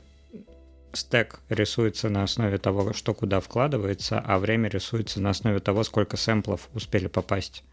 стек 0.93 1.41
рисуется 1.49 2.09
на 2.09 2.23
основе 2.23 2.59
того, 2.59 2.93
что 2.93 3.15
куда 3.15 3.41
вкладывается, 3.41 4.19
а 4.19 4.39
время 4.39 4.69
рисуется 4.69 5.21
на 5.21 5.31
основе 5.31 5.61
того, 5.61 5.83
сколько 5.85 6.17
сэмплов 6.17 6.69
успели 6.73 7.09
попасть 7.09 7.65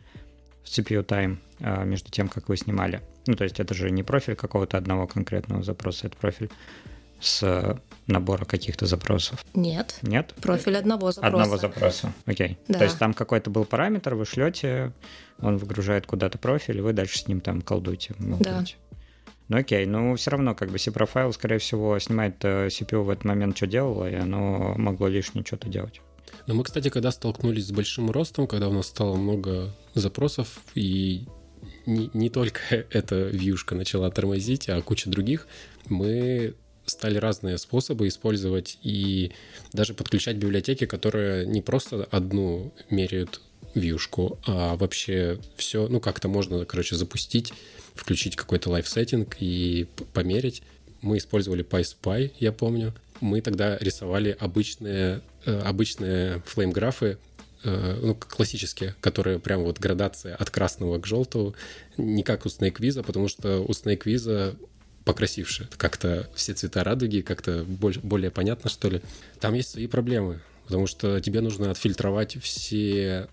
в 0.64 0.68
CPU 0.68 1.06
time 1.06 1.38
а, 1.60 1.84
между 1.84 2.12
тем, 2.12 2.28
как 2.28 2.50
вы 2.50 2.58
снимали. 2.58 3.02
Ну, 3.28 3.36
то 3.36 3.44
есть 3.44 3.60
это 3.60 3.74
же 3.74 3.92
не 3.92 4.04
профиль 4.04 4.36
какого-то 4.36 4.78
одного 4.78 5.08
конкретного 5.08 5.64
запроса, 5.64 6.08
это 6.08 6.18
профиль 6.18 6.50
с 7.20 7.80
набора 8.08 8.46
каких-то 8.46 8.86
запросов? 8.86 9.46
Нет. 9.54 9.98
Нет? 10.02 10.34
Профиль 10.42 10.78
одного 10.78 11.12
запроса. 11.12 11.28
Одного 11.28 11.58
запроса, 11.58 12.14
окей. 12.26 12.58
Да. 12.68 12.80
То 12.80 12.86
есть 12.86 12.98
там 13.00 13.14
какой-то 13.14 13.50
был 13.50 13.66
параметр, 13.66 14.16
вы 14.16 14.26
шлете, 14.26 14.94
он 15.40 15.58
выгружает 15.58 16.06
куда-то 16.06 16.38
профиль, 16.38 16.78
и 16.78 16.82
вы 16.82 16.94
дальше 16.94 17.20
с 17.20 17.28
ним 17.28 17.42
там 17.42 17.62
колдуете. 17.62 18.16
Да. 18.20 18.64
Ну 19.52 19.58
окей, 19.58 19.86
но 19.86 20.16
все 20.16 20.32
равно 20.32 20.56
как 20.56 20.70
бы 20.70 20.80
C-профайл, 20.80 21.34
скорее 21.34 21.58
всего, 21.58 22.00
снимает 22.00 22.38
э, 22.46 22.68
CPU 22.68 23.02
в 23.02 23.10
этот 23.10 23.26
момент, 23.26 23.58
что 23.58 23.68
делало, 23.68 24.10
и 24.10 24.16
оно 24.16 24.76
могло 24.78 25.10
лишнее 25.10 25.44
что-то 25.46 25.68
делать. 25.68 26.00
Но 26.48 26.54
мы, 26.54 26.64
кстати, 26.64 26.90
когда 26.90 27.12
столкнулись 27.12 27.68
с 27.68 27.72
большим 27.72 28.10
ростом, 28.12 28.48
когда 28.48 28.70
у 28.70 28.74
нас 28.74 28.88
стало 28.88 29.18
много 29.18 29.76
запросов, 29.94 30.62
и 30.74 31.28
не, 31.86 32.10
не 32.14 32.30
только 32.30 32.62
эта 32.70 33.16
вьюшка 33.16 33.76
начала 33.76 34.10
тормозить, 34.10 34.70
а 34.70 34.82
куча 34.82 35.10
других, 35.10 35.48
мы 35.90 36.56
стали 36.86 37.18
разные 37.18 37.58
способы 37.58 38.08
использовать 38.08 38.78
и 38.84 39.32
даже 39.74 39.94
подключать 39.94 40.38
библиотеки, 40.38 40.86
которые 40.86 41.46
не 41.46 41.62
просто 41.62 42.08
одну 42.12 42.74
меряют 42.90 43.42
вьюшку, 43.76 44.40
а 44.46 44.76
вообще 44.76 45.40
все, 45.56 45.88
ну 45.88 46.00
как-то 46.00 46.28
можно, 46.28 46.66
короче, 46.66 46.96
запустить, 46.96 47.54
включить 47.96 48.36
какой-то 48.36 48.70
лайфсеттинг 48.70 49.38
и 49.40 49.88
померить. 50.14 50.64
Мы 51.02 51.18
использовали 51.18 51.64
PySpy, 51.64 52.32
я 52.40 52.52
помню. 52.52 52.94
Мы 53.22 53.42
тогда 53.42 53.78
рисовали 53.78 54.36
обычные, 54.40 55.22
э, 55.46 55.60
обычные 55.60 56.42
флейм-графы, 56.46 57.18
э, 57.64 58.00
ну, 58.02 58.16
классические, 58.16 58.96
которые 59.00 59.40
прям 59.40 59.64
вот 59.64 59.80
градация 59.80 60.36
от 60.36 60.50
красного 60.50 61.00
к 61.00 61.06
желтому, 61.06 61.54
не 61.98 62.24
как 62.24 62.46
у 62.46 62.50
Snake 62.50 63.04
потому 63.04 63.28
что 63.28 63.62
у 63.62 63.70
Snake 63.70 64.04
покрасивше. 65.06 65.68
Как-то 65.78 66.30
все 66.36 66.54
цвета 66.54 66.84
радуги, 66.84 67.22
как-то 67.22 67.64
более, 67.66 68.32
понятно, 68.32 68.70
что 68.70 68.90
ли. 68.90 69.02
Там 69.40 69.54
есть 69.54 69.72
свои 69.72 69.88
проблемы, 69.88 70.42
потому 70.66 70.88
что 70.88 71.20
тебе 71.20 71.42
нужно 71.42 71.72
отфильтровать 71.72 72.38
все 72.42 73.28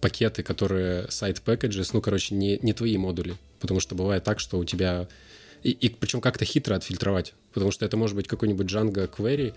пакеты, 0.00 0.42
которые 0.42 1.10
сайт 1.10 1.42
packages, 1.44 1.90
ну, 1.92 2.00
короче, 2.00 2.34
не, 2.34 2.58
не 2.62 2.72
твои 2.72 2.96
модули. 2.96 3.36
Потому 3.60 3.80
что 3.80 3.94
бывает 3.94 4.24
так, 4.24 4.40
что 4.40 4.58
у 4.58 4.64
тебя... 4.64 5.08
И, 5.62 5.70
и 5.70 5.88
причем 5.88 6.20
как-то 6.20 6.44
хитро 6.44 6.74
отфильтровать. 6.74 7.34
Потому 7.52 7.70
что 7.72 7.84
это 7.84 7.96
может 7.96 8.16
быть 8.16 8.28
какой-нибудь 8.28 8.66
Django 8.66 9.10
query, 9.10 9.54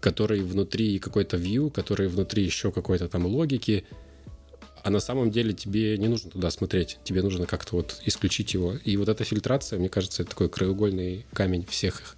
который 0.00 0.40
внутри 0.42 0.98
какой-то 0.98 1.36
view, 1.36 1.70
который 1.70 2.08
внутри 2.08 2.44
еще 2.44 2.72
какой-то 2.72 3.08
там 3.08 3.26
логики, 3.26 3.84
а 4.82 4.90
на 4.90 5.00
самом 5.00 5.30
деле 5.30 5.52
тебе 5.52 5.96
не 5.98 6.08
нужно 6.08 6.30
туда 6.30 6.50
смотреть, 6.50 6.98
тебе 7.04 7.22
нужно 7.22 7.46
как-то 7.46 7.76
вот 7.76 8.00
исключить 8.04 8.54
его. 8.54 8.74
И 8.84 8.96
вот 8.96 9.08
эта 9.08 9.24
фильтрация, 9.24 9.78
мне 9.78 9.88
кажется, 9.88 10.22
это 10.22 10.30
такой 10.30 10.48
краеугольный 10.48 11.26
камень 11.32 11.64
всех, 11.66 12.16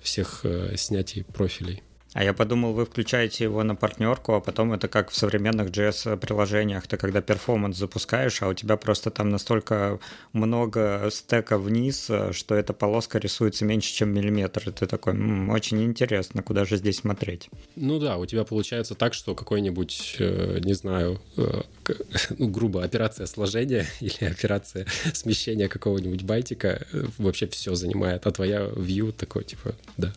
всех 0.00 0.40
э, 0.44 0.76
снятий 0.76 1.24
профилей. 1.24 1.82
А 2.16 2.24
я 2.24 2.32
подумал, 2.32 2.72
вы 2.72 2.86
включаете 2.86 3.44
его 3.44 3.62
на 3.62 3.74
партнерку, 3.74 4.32
а 4.32 4.40
потом 4.40 4.72
это 4.72 4.88
как 4.88 5.10
в 5.10 5.14
современных 5.14 5.68
JS-приложениях. 5.68 6.86
Ты 6.86 6.96
когда 6.96 7.20
перформанс 7.20 7.76
запускаешь, 7.76 8.40
а 8.40 8.48
у 8.48 8.54
тебя 8.54 8.78
просто 8.78 9.10
там 9.10 9.28
настолько 9.28 9.98
много 10.32 11.10
стека 11.10 11.58
вниз, 11.58 12.10
что 12.32 12.54
эта 12.54 12.72
полоска 12.72 13.18
рисуется 13.18 13.66
меньше, 13.66 13.92
чем 13.92 14.14
миллиметр. 14.14 14.70
И 14.70 14.72
ты 14.72 14.86
такой, 14.86 15.12
М, 15.12 15.50
очень 15.50 15.84
интересно, 15.84 16.42
куда 16.42 16.64
же 16.64 16.78
здесь 16.78 16.96
смотреть? 16.96 17.50
Ну 17.76 17.98
да, 17.98 18.16
у 18.16 18.24
тебя 18.24 18.44
получается 18.44 18.94
так, 18.94 19.12
что 19.12 19.34
какой-нибудь, 19.34 20.16
э, 20.18 20.60
не 20.64 20.72
знаю, 20.72 21.20
э, 21.36 21.60
ну, 22.38 22.48
грубо, 22.48 22.82
операция 22.82 23.26
сложения 23.26 23.86
или 24.00 24.24
операция 24.24 24.86
смещения 25.12 25.68
какого-нибудь 25.68 26.22
байтика 26.22 26.86
э, 26.94 27.04
вообще 27.18 27.46
все 27.46 27.74
занимает, 27.74 28.26
а 28.26 28.30
твоя 28.30 28.60
view 28.68 29.12
такой, 29.12 29.44
типа, 29.44 29.74
да 29.98 30.14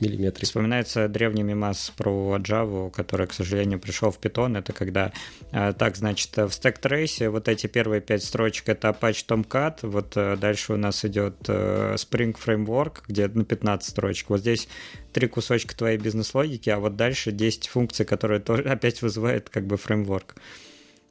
миллиметре. 0.00 0.46
Вспоминается 0.46 1.08
древний 1.08 1.42
мемас 1.42 1.92
про 1.96 2.36
Java, 2.38 2.90
который, 2.90 3.26
к 3.26 3.32
сожалению, 3.32 3.78
пришел 3.78 4.10
в 4.10 4.18
Python. 4.18 4.58
Это 4.58 4.72
когда, 4.72 5.12
а, 5.52 5.72
так, 5.72 5.96
значит, 5.96 6.36
в 6.36 6.50
стек 6.50 6.78
трейсе 6.78 7.28
вот 7.28 7.48
эти 7.48 7.66
первые 7.66 8.00
пять 8.00 8.24
строчек— 8.24 8.68
это 8.70 8.88
Apache 8.88 9.24
Tomcat, 9.26 9.78
вот 9.82 10.16
э, 10.16 10.36
дальше 10.36 10.72
у 10.72 10.76
нас 10.76 11.04
идет 11.04 11.36
э, 11.48 11.94
Spring 11.94 12.36
Framework, 12.36 13.02
где 13.08 13.28
на 13.28 13.44
15 13.44 13.88
строчек. 13.88 14.30
Вот 14.30 14.40
здесь 14.40 14.68
три 15.12 15.28
кусочка 15.28 15.76
твоей 15.76 15.98
бизнес-логики, 15.98 16.70
а 16.70 16.78
вот 16.78 16.96
дальше 16.96 17.32
10 17.32 17.68
функций, 17.68 18.04
которые 18.04 18.40
тоже 18.40 18.62
опять 18.64 19.02
вызывают 19.02 19.48
как 19.50 19.66
бы 19.66 19.76
фреймворк. 19.76 20.34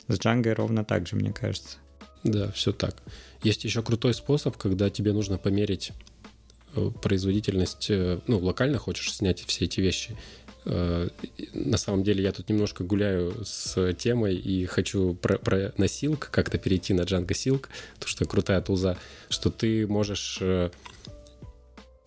С 0.08 0.20
Django 0.20 0.54
ровно 0.54 0.84
так 0.84 1.08
же, 1.08 1.16
мне 1.16 1.32
кажется. 1.32 1.78
Да, 2.24 2.52
все 2.52 2.72
так. 2.72 2.96
Есть 3.42 3.64
еще 3.66 3.82
крутой 3.82 4.14
способ, 4.14 4.58
когда 4.58 4.90
тебе 4.90 5.12
нужно 5.12 5.38
померить 5.38 5.92
производительность, 7.02 7.88
э, 7.90 8.20
ну, 8.28 8.40
локально 8.40 8.78
хочешь 8.78 9.14
снять 9.14 9.44
все 9.46 9.66
эти 9.66 9.80
вещи. 9.80 10.18
Э, 10.66 11.10
на 11.54 11.78
самом 11.78 12.04
деле 12.04 12.24
я 12.24 12.32
тут 12.32 12.50
немножко 12.50 12.84
гуляю 12.84 13.44
с 13.44 13.94
темой 13.94 14.36
и 14.36 14.66
хочу 14.66 15.14
про, 15.16 15.38
про 15.38 15.74
на 15.78 15.86
Silk 15.86 16.28
как-то 16.32 16.58
перейти 16.58 16.94
на 16.94 17.02
Django 17.02 17.28
Silk, 17.28 17.68
то 18.00 18.08
что 18.08 18.26
крутая 18.26 18.62
тулза, 18.62 18.98
что 19.30 19.50
ты 19.50 19.88
можешь 19.88 20.38
э, 20.42 20.70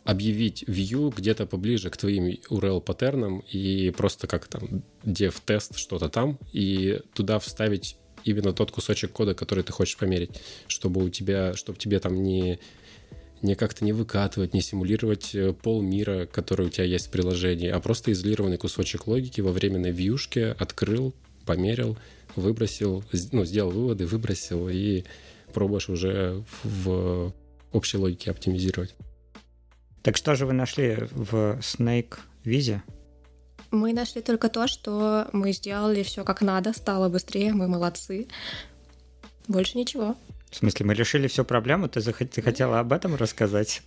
объявить 0.04 0.62
view 0.64 1.12
где-то 1.14 1.46
поближе 1.46 1.90
к 1.90 1.96
твоим 1.96 2.28
URL-паттернам 2.48 3.40
и 3.50 3.90
просто 3.90 4.26
как 4.26 4.46
там 4.46 4.82
dev-тест 5.04 5.76
что-то 5.76 6.08
там, 6.08 6.38
и 6.52 7.00
туда 7.12 7.38
вставить 7.38 7.96
именно 8.24 8.52
тот 8.52 8.70
кусочек 8.70 9.12
кода, 9.12 9.34
который 9.34 9.64
ты 9.64 9.72
хочешь 9.72 9.96
померить, 9.96 10.30
чтобы 10.68 11.04
у 11.04 11.08
тебя, 11.10 11.54
чтобы 11.54 11.78
тебе 11.78 11.98
там 11.98 12.22
не 12.22 12.58
не 13.42 13.54
как-то 13.54 13.84
не 13.84 13.92
выкатывать, 13.92 14.54
не 14.54 14.60
симулировать 14.60 15.34
э, 15.34 15.52
пол 15.52 15.82
мира, 15.82 16.26
который 16.26 16.66
у 16.66 16.70
тебя 16.70 16.84
есть 16.84 17.08
в 17.08 17.10
приложении, 17.10 17.68
а 17.68 17.80
просто 17.80 18.12
изолированный 18.12 18.56
кусочек 18.56 19.06
логики 19.06 19.40
во 19.40 19.52
временной 19.52 19.90
вьюшке 19.90 20.52
открыл, 20.58 21.14
померил, 21.44 21.98
выбросил, 22.34 23.04
ну, 23.32 23.44
сделал 23.44 23.70
выводы, 23.70 24.06
выбросил 24.06 24.68
и 24.68 25.04
пробуешь 25.52 25.88
уже 25.88 26.44
в 26.64 27.32
общей 27.72 27.98
логике 27.98 28.30
оптимизировать. 28.30 28.94
Так 30.02 30.16
что 30.16 30.34
же 30.34 30.46
вы 30.46 30.52
нашли 30.52 30.98
в 31.12 31.58
Snake 31.60 32.18
Визе? 32.44 32.82
Мы 33.70 33.92
нашли 33.92 34.22
только 34.22 34.48
то, 34.48 34.68
что 34.68 35.28
мы 35.32 35.52
сделали 35.52 36.02
все 36.02 36.24
как 36.24 36.40
надо, 36.40 36.72
стало 36.72 37.08
быстрее, 37.08 37.52
мы 37.52 37.66
молодцы. 37.66 38.28
Больше 39.48 39.78
ничего. 39.78 40.16
В 40.50 40.56
смысле, 40.56 40.86
мы 40.86 40.94
решили 40.94 41.26
всю 41.26 41.44
проблему? 41.44 41.88
Ты, 41.88 42.00
захот... 42.00 42.30
ты 42.30 42.42
хотела 42.42 42.80
об 42.80 42.92
этом 42.92 43.14
рассказать? 43.14 43.82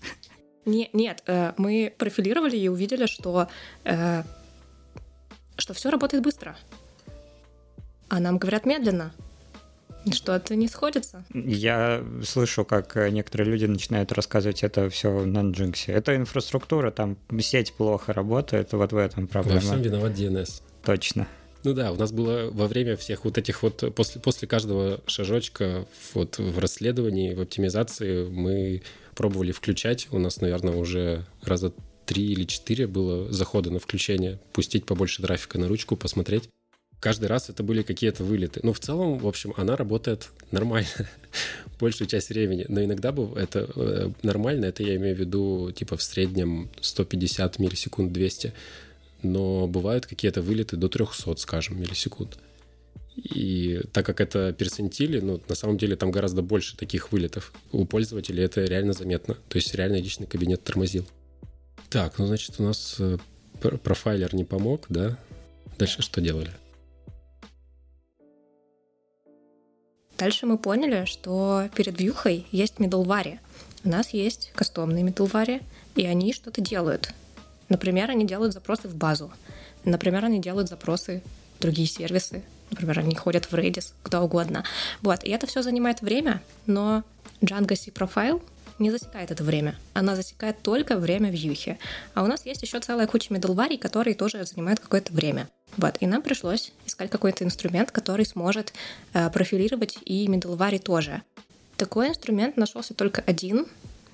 Не, 0.65 0.89
нет, 0.93 1.23
э, 1.25 1.53
мы 1.57 1.93
профилировали 1.97 2.57
и 2.57 2.67
увидели, 2.67 3.05
что, 3.05 3.47
э, 3.85 4.23
что 5.57 5.73
все 5.73 5.89
работает 5.89 6.23
быстро. 6.23 6.55
А 8.09 8.19
нам 8.19 8.37
говорят 8.37 8.65
медленно. 8.65 9.13
Что 10.11 10.33
это 10.33 10.55
не 10.55 10.67
сходится. 10.67 11.25
Я 11.33 12.03
слышу, 12.23 12.63
как 12.63 12.95
некоторые 12.95 13.49
люди 13.49 13.65
начинают 13.65 14.11
рассказывать 14.11 14.63
это 14.63 14.89
все 14.89 15.25
на 15.25 15.39
Nginx. 15.39 15.91
Это 15.91 16.15
инфраструктура, 16.15 16.89
там 16.89 17.17
сеть 17.41 17.73
плохо 17.73 18.13
работает, 18.13 18.71
вот 18.71 18.93
в 18.93 18.97
этом 18.97 19.27
проблема. 19.27 19.59
Во 19.59 19.65
всем 19.65 19.81
виноват 19.81 20.13
DNS. 20.13 20.61
Точно. 20.83 21.27
Ну 21.63 21.73
да, 21.73 21.91
у 21.91 21.95
нас 21.95 22.11
было 22.11 22.49
во 22.51 22.67
время 22.67 22.95
всех 22.95 23.25
вот 23.25 23.37
этих 23.37 23.63
вот, 23.63 23.93
после, 23.93 24.21
после 24.21 24.47
каждого 24.47 25.01
шажочка 25.07 25.85
вот 26.13 26.37
в 26.37 26.57
расследовании, 26.57 27.33
в 27.33 27.41
оптимизации 27.41 28.27
мы 28.29 28.81
пробовали 29.13 29.51
включать. 29.51 30.07
У 30.11 30.19
нас, 30.19 30.39
наверное, 30.39 30.75
уже 30.75 31.25
раза 31.41 31.73
три 32.05 32.31
или 32.31 32.45
четыре 32.45 32.87
было 32.87 33.31
захода 33.31 33.71
на 33.71 33.79
включение, 33.79 34.39
пустить 34.53 34.85
побольше 34.85 35.21
трафика 35.21 35.59
на 35.59 35.67
ручку, 35.67 35.97
посмотреть. 35.97 36.49
Каждый 36.99 37.25
раз 37.25 37.49
это 37.49 37.61
были 37.61 37.81
какие-то 37.81 38.23
вылеты. 38.23 38.61
Но 38.63 38.73
в 38.73 38.79
целом, 38.79 39.19
в 39.19 39.27
общем, 39.27 39.53
она 39.57 39.75
работает 39.75 40.29
нормально 40.51 40.87
большую 41.79 42.07
часть 42.07 42.29
времени. 42.29 42.65
Но 42.67 42.83
иногда 42.83 43.13
это 43.35 43.69
э, 43.75 44.11
нормально, 44.21 44.65
это 44.65 44.83
я 44.83 44.95
имею 44.95 45.15
в 45.15 45.19
виду 45.19 45.71
типа 45.71 45.97
в 45.97 46.03
среднем 46.03 46.69
150 46.81 47.59
миллисекунд, 47.59 48.11
200 48.11 48.53
но 49.23 49.67
бывают 49.67 50.05
какие-то 50.05 50.41
вылеты 50.41 50.77
до 50.77 50.87
300, 50.87 51.35
скажем, 51.37 51.79
миллисекунд. 51.79 52.37
И 53.15 53.81
так 53.91 54.05
как 54.05 54.21
это 54.21 54.53
персентили, 54.53 55.19
ну, 55.19 55.41
на 55.47 55.55
самом 55.55 55.77
деле 55.77 55.95
там 55.95 56.11
гораздо 56.11 56.41
больше 56.41 56.77
таких 56.77 57.11
вылетов. 57.11 57.53
У 57.71 57.85
пользователей 57.85 58.43
это 58.43 58.63
реально 58.63 58.93
заметно. 58.93 59.35
То 59.49 59.57
есть 59.57 59.73
реально 59.75 59.97
личный 59.97 60.27
кабинет 60.27 60.63
тормозил. 60.63 61.05
Так, 61.89 62.17
ну, 62.17 62.27
значит, 62.27 62.55
у 62.59 62.63
нас 62.63 62.95
э, 62.99 63.17
профайлер 63.59 64.33
не 64.35 64.45
помог, 64.45 64.85
да? 64.89 65.17
Дальше 65.77 66.01
что 66.01 66.21
делали? 66.21 66.51
Дальше 70.17 70.45
мы 70.45 70.57
поняли, 70.57 71.05
что 71.05 71.69
перед 71.75 71.99
вьюхой 71.99 72.45
есть 72.51 72.75
middleware. 72.75 73.39
У 73.83 73.89
нас 73.89 74.09
есть 74.09 74.51
кастомные 74.53 75.03
middleware, 75.03 75.61
и 75.95 76.05
они 76.05 76.33
что-то 76.33 76.61
делают. 76.61 77.13
Например, 77.69 78.09
они 78.09 78.25
делают 78.25 78.53
запросы 78.53 78.87
в 78.87 78.95
базу. 78.95 79.31
Например, 79.85 80.25
они 80.25 80.39
делают 80.39 80.69
запросы 80.69 81.21
в 81.57 81.61
другие 81.61 81.87
сервисы. 81.87 82.43
Например, 82.71 82.99
они 82.99 83.15
ходят 83.15 83.45
в 83.45 83.53
Redis, 83.53 83.93
куда 84.03 84.21
угодно. 84.21 84.63
Вот. 85.01 85.23
И 85.23 85.29
это 85.29 85.47
все 85.47 85.61
занимает 85.61 86.01
время, 86.01 86.41
но 86.65 87.03
Django 87.41 87.75
C 87.75 87.91
Profile 87.91 88.41
не 88.79 88.91
засекает 88.91 89.31
это 89.31 89.43
время. 89.43 89.75
Она 89.93 90.15
засекает 90.15 90.61
только 90.61 90.97
время 90.97 91.29
в 91.29 91.33
юхе. 91.33 91.77
А 92.13 92.23
у 92.23 92.27
нас 92.27 92.45
есть 92.45 92.61
еще 92.61 92.79
целая 92.79 93.07
куча 93.07 93.33
middleware, 93.33 93.77
которые 93.77 94.15
тоже 94.15 94.43
занимают 94.45 94.79
какое-то 94.79 95.13
время. 95.13 95.49
Вот. 95.77 95.97
И 95.99 96.07
нам 96.07 96.21
пришлось 96.21 96.71
искать 96.85 97.09
какой-то 97.09 97.43
инструмент, 97.43 97.91
который 97.91 98.25
сможет 98.25 98.73
э, 99.13 99.29
профилировать 99.29 99.97
и 100.05 100.27
middleware 100.27 100.79
тоже. 100.79 101.21
Такой 101.77 102.09
инструмент 102.09 102.57
нашелся 102.57 102.93
только 102.93 103.21
один. 103.25 103.65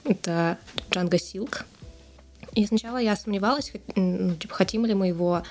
Это 0.04 0.58
Django 0.90 1.18
Silk. 1.18 1.64
И 2.56 2.66
сначала 2.66 2.98
я 2.98 3.16
сомневалась, 3.16 3.72
ну, 3.96 4.36
типа, 4.36 4.56
хотим 4.56 4.86
ли 4.86 4.94
мы 4.94 5.08
его 5.08 5.44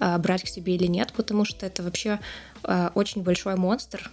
э, 0.00 0.18
брать 0.18 0.42
к 0.42 0.48
себе 0.48 0.74
или 0.74 0.86
нет, 0.86 1.12
потому 1.12 1.44
что 1.44 1.64
это 1.64 1.82
вообще 1.84 2.18
э, 2.64 2.90
очень 2.94 3.22
большой 3.22 3.54
монстр. 3.54 4.10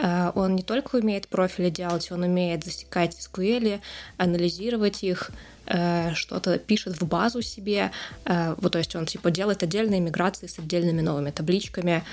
Э, 0.00 0.30
он 0.34 0.56
не 0.56 0.62
только 0.62 0.96
умеет 0.96 1.28
профили 1.28 1.68
делать, 1.68 2.10
он 2.10 2.22
умеет 2.22 2.64
засекать 2.64 3.16
SQL, 3.18 3.80
анализировать 4.16 5.02
их, 5.02 5.30
э, 5.66 6.14
что-то 6.14 6.58
пишет 6.58 7.00
в 7.00 7.06
базу 7.06 7.42
себе. 7.42 7.90
Э, 8.24 8.54
вот, 8.58 8.72
то 8.72 8.78
есть 8.78 8.94
он 8.96 9.06
типа 9.06 9.30
делает 9.30 9.62
отдельные 9.62 10.00
миграции 10.00 10.46
с 10.46 10.58
отдельными 10.58 11.00
новыми 11.00 11.30
табличками. 11.30 12.04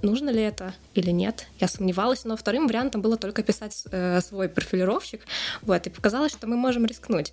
Нужно 0.00 0.30
ли 0.30 0.42
это 0.42 0.74
или 0.94 1.10
нет? 1.10 1.48
Я 1.58 1.66
сомневалась, 1.66 2.24
но 2.24 2.36
вторым 2.36 2.68
вариантом 2.68 3.02
было 3.02 3.16
только 3.16 3.42
писать 3.42 3.84
свой 4.24 4.48
профилировщик. 4.48 5.22
Вот, 5.62 5.84
и 5.88 5.90
показалось, 5.90 6.30
что 6.30 6.46
мы 6.46 6.56
можем 6.56 6.86
рискнуть. 6.86 7.32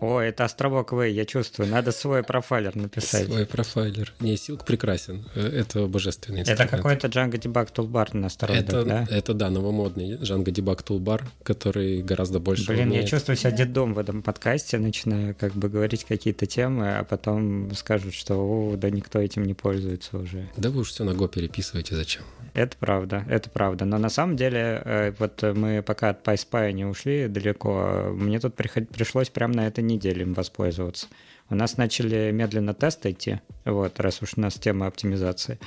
О, 0.00 0.20
это 0.20 0.44
островок 0.44 0.92
В, 0.92 1.02
я 1.02 1.24
чувствую. 1.24 1.68
Надо 1.68 1.92
свой 1.92 2.22
профайлер 2.22 2.74
написать. 2.76 3.26
Свой 3.26 3.46
профайлер. 3.46 4.12
Не, 4.20 4.34
Silk 4.34 4.64
прекрасен. 4.64 5.24
Это 5.34 5.86
божественный 5.86 6.40
инструмент. 6.40 6.60
Это 6.60 6.76
какой-то 6.76 7.08
Django 7.08 7.32
Debug 7.32 7.72
Toolbar 7.72 8.16
на 8.16 8.28
старом 8.28 8.56
это, 8.56 8.84
да? 8.84 9.06
Это, 9.10 9.34
да, 9.34 9.50
новомодный 9.50 10.16
Django 10.16 10.46
Debug 10.46 10.84
Toolbar, 10.84 11.22
который 11.42 12.02
гораздо 12.02 12.40
больше 12.40 12.66
Блин, 12.66 12.88
умеет. 12.88 13.04
я 13.04 13.08
чувствую 13.08 13.36
себя 13.36 13.50
дедом 13.50 13.94
в 13.94 13.98
этом 13.98 14.22
подкасте, 14.22 14.78
начинаю 14.78 15.34
как 15.34 15.54
бы 15.54 15.68
говорить 15.68 16.04
какие-то 16.04 16.46
темы, 16.46 16.98
а 16.98 17.04
потом 17.04 17.74
скажут, 17.74 18.14
что 18.14 18.36
о, 18.36 18.76
да 18.76 18.90
никто 18.90 19.20
этим 19.20 19.44
не 19.44 19.54
пользуется 19.54 20.18
уже. 20.18 20.48
Да 20.56 20.70
вы 20.70 20.80
уж 20.80 20.90
все 20.90 21.04
на 21.04 21.10
Go 21.10 21.28
переписываете, 21.28 21.94
зачем? 21.96 22.22
Это 22.54 22.76
правда, 22.78 23.24
это 23.28 23.50
правда. 23.50 23.84
Но 23.84 23.98
на 23.98 24.08
самом 24.08 24.36
деле, 24.36 24.80
э, 24.84 25.12
вот 25.18 25.42
мы 25.42 25.82
пока 25.82 26.10
от 26.10 26.26
PySpy 26.26 26.72
не 26.72 26.84
ушли 26.84 27.26
далеко, 27.26 28.12
мне 28.12 28.38
тут 28.38 28.54
пришлось 28.54 29.28
прямо 29.28 29.54
на 29.54 29.66
этой 29.66 29.82
неделе 29.82 30.22
им 30.22 30.34
воспользоваться. 30.34 31.08
У 31.50 31.56
нас 31.56 31.76
начали 31.76 32.30
медленно 32.30 32.72
тесты 32.72 33.10
идти, 33.10 33.40
вот, 33.64 33.98
раз 33.98 34.22
уж 34.22 34.34
у 34.36 34.40
нас 34.40 34.54
тема 34.54 34.86
оптимизации. 34.86 35.58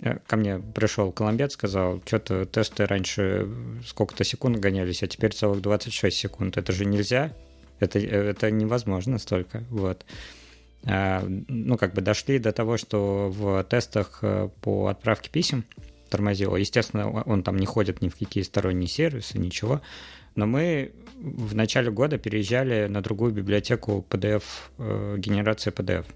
Э, 0.00 0.18
ко 0.26 0.36
мне 0.36 0.58
пришел 0.58 1.12
коломбец, 1.12 1.52
сказал, 1.52 2.00
что-то 2.06 2.46
тесты 2.46 2.86
раньше 2.86 3.46
сколько-то 3.86 4.24
секунд 4.24 4.56
гонялись, 4.58 5.02
а 5.02 5.06
теперь 5.06 5.34
целых 5.34 5.60
26 5.60 6.16
секунд. 6.16 6.56
Это 6.56 6.72
же 6.72 6.86
нельзя, 6.86 7.32
это, 7.80 7.98
это 7.98 8.50
невозможно 8.50 9.18
столько, 9.18 9.62
вот. 9.68 10.06
А, 10.84 11.24
ну, 11.26 11.76
как 11.76 11.94
бы 11.94 12.00
дошли 12.00 12.38
до 12.38 12.52
того, 12.52 12.76
что 12.76 13.28
в 13.30 13.64
тестах 13.64 14.20
э, 14.22 14.48
по 14.60 14.86
отправке 14.86 15.30
писем 15.30 15.64
тормозило. 16.10 16.56
Естественно, 16.56 17.10
он 17.10 17.42
там 17.42 17.56
не 17.56 17.66
ходит 17.66 18.02
ни 18.02 18.08
в 18.08 18.16
какие 18.16 18.44
сторонние 18.44 18.88
сервисы, 18.88 19.38
ничего. 19.38 19.82
Но 20.36 20.46
мы 20.46 20.92
в 21.18 21.54
начале 21.54 21.90
года 21.90 22.18
переезжали 22.18 22.86
на 22.86 23.02
другую 23.02 23.32
библиотеку 23.32 24.06
PDF, 24.08 24.44
э, 24.78 25.16
генерация 25.18 25.72
PDF. 25.72 26.06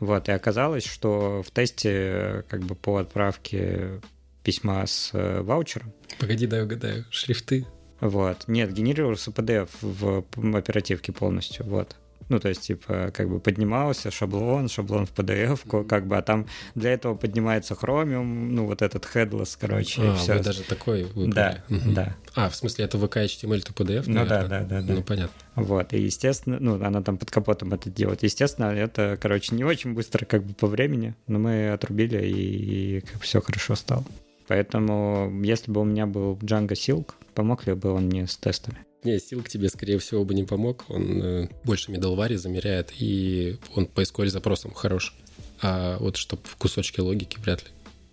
Вот, 0.00 0.28
и 0.28 0.32
оказалось, 0.32 0.84
что 0.84 1.42
в 1.42 1.50
тесте 1.52 1.90
э, 1.92 2.42
как 2.48 2.62
бы 2.62 2.74
по 2.74 2.96
отправке 2.96 4.00
письма 4.42 4.84
с 4.86 5.10
ваучером... 5.12 5.92
Погоди, 6.18 6.46
дай 6.46 6.64
угадаю. 6.64 7.04
Шрифты? 7.10 7.64
Вот. 8.00 8.48
Нет, 8.48 8.72
генерировался 8.72 9.30
PDF 9.30 9.70
в 9.80 10.24
оперативке 10.56 11.12
полностью. 11.12 11.64
Вот. 11.64 11.96
Ну, 12.28 12.38
то 12.40 12.48
есть, 12.48 12.62
типа, 12.62 13.10
как 13.12 13.28
бы 13.28 13.40
поднимался 13.40 14.10
шаблон, 14.10 14.68
шаблон 14.68 15.06
в 15.06 15.12
PDF, 15.12 15.86
как 15.86 16.06
бы, 16.06 16.16
а 16.16 16.22
там 16.22 16.46
для 16.74 16.92
этого 16.92 17.14
поднимается 17.14 17.74
Chromium, 17.74 18.24
ну, 18.24 18.66
вот 18.66 18.82
этот 18.82 19.08
headless, 19.14 19.56
короче, 19.60 20.02
а, 20.02 20.12
и 20.12 20.16
все. 20.16 20.34
вы 20.34 20.40
даже 20.40 20.62
такой 20.62 21.04
выбрали. 21.04 21.32
Да, 21.32 21.64
угу. 21.68 21.92
да. 21.92 22.16
А, 22.34 22.48
в 22.48 22.56
смысле, 22.56 22.84
это 22.86 22.98
VK 22.98 23.24
HTML 23.24 23.64
to 23.64 23.74
PDF, 23.74 24.04
Ну, 24.06 24.26
да, 24.26 24.46
да, 24.46 24.60
да, 24.60 24.82
да. 24.82 24.94
Ну, 24.94 25.02
понятно. 25.02 25.34
Вот, 25.54 25.92
и, 25.92 26.00
естественно, 26.00 26.58
ну, 26.60 26.82
она 26.84 27.02
там 27.02 27.16
под 27.16 27.30
капотом 27.30 27.72
это 27.72 27.90
делает. 27.90 28.22
Естественно, 28.22 28.66
это, 28.66 29.18
короче, 29.20 29.54
не 29.54 29.64
очень 29.64 29.94
быстро, 29.94 30.24
как 30.24 30.44
бы, 30.44 30.54
по 30.54 30.66
времени, 30.66 31.14
но 31.26 31.38
мы 31.38 31.70
отрубили, 31.70 32.24
и, 32.26 32.98
и 32.98 33.00
как 33.00 33.14
бы 33.14 33.20
все 33.20 33.40
хорошо 33.40 33.74
стало. 33.74 34.04
Поэтому, 34.46 35.32
если 35.42 35.70
бы 35.70 35.80
у 35.80 35.84
меня 35.84 36.06
был 36.06 36.36
Django 36.36 36.72
Silk, 36.72 37.12
помог 37.34 37.66
ли 37.66 37.74
бы 37.74 37.90
он 37.92 38.06
мне 38.06 38.26
с 38.26 38.36
тестами? 38.36 38.78
Не, 39.04 39.16
Silk 39.16 39.48
тебе, 39.48 39.68
скорее 39.68 39.98
всего, 39.98 40.24
бы 40.24 40.34
не 40.34 40.44
помог. 40.44 40.84
Он 40.88 41.22
э, 41.22 41.48
больше 41.62 41.92
middleware 41.92 42.36
замеряет, 42.36 42.92
и 42.98 43.58
он 43.74 43.86
по 43.86 44.00
SQL 44.00 44.28
запросам 44.28 44.72
хорош. 44.72 45.14
А 45.60 45.98
вот 45.98 46.16
чтобы 46.16 46.42
в 46.44 46.56
кусочке 46.56 47.02
логики 47.02 47.38
вряд 47.38 47.62
ли. 47.62 47.68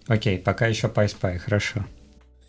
Окей, 0.07 0.37
пока 0.37 0.67
еще 0.67 0.87
PySpy, 0.87 1.37
хорошо. 1.37 1.85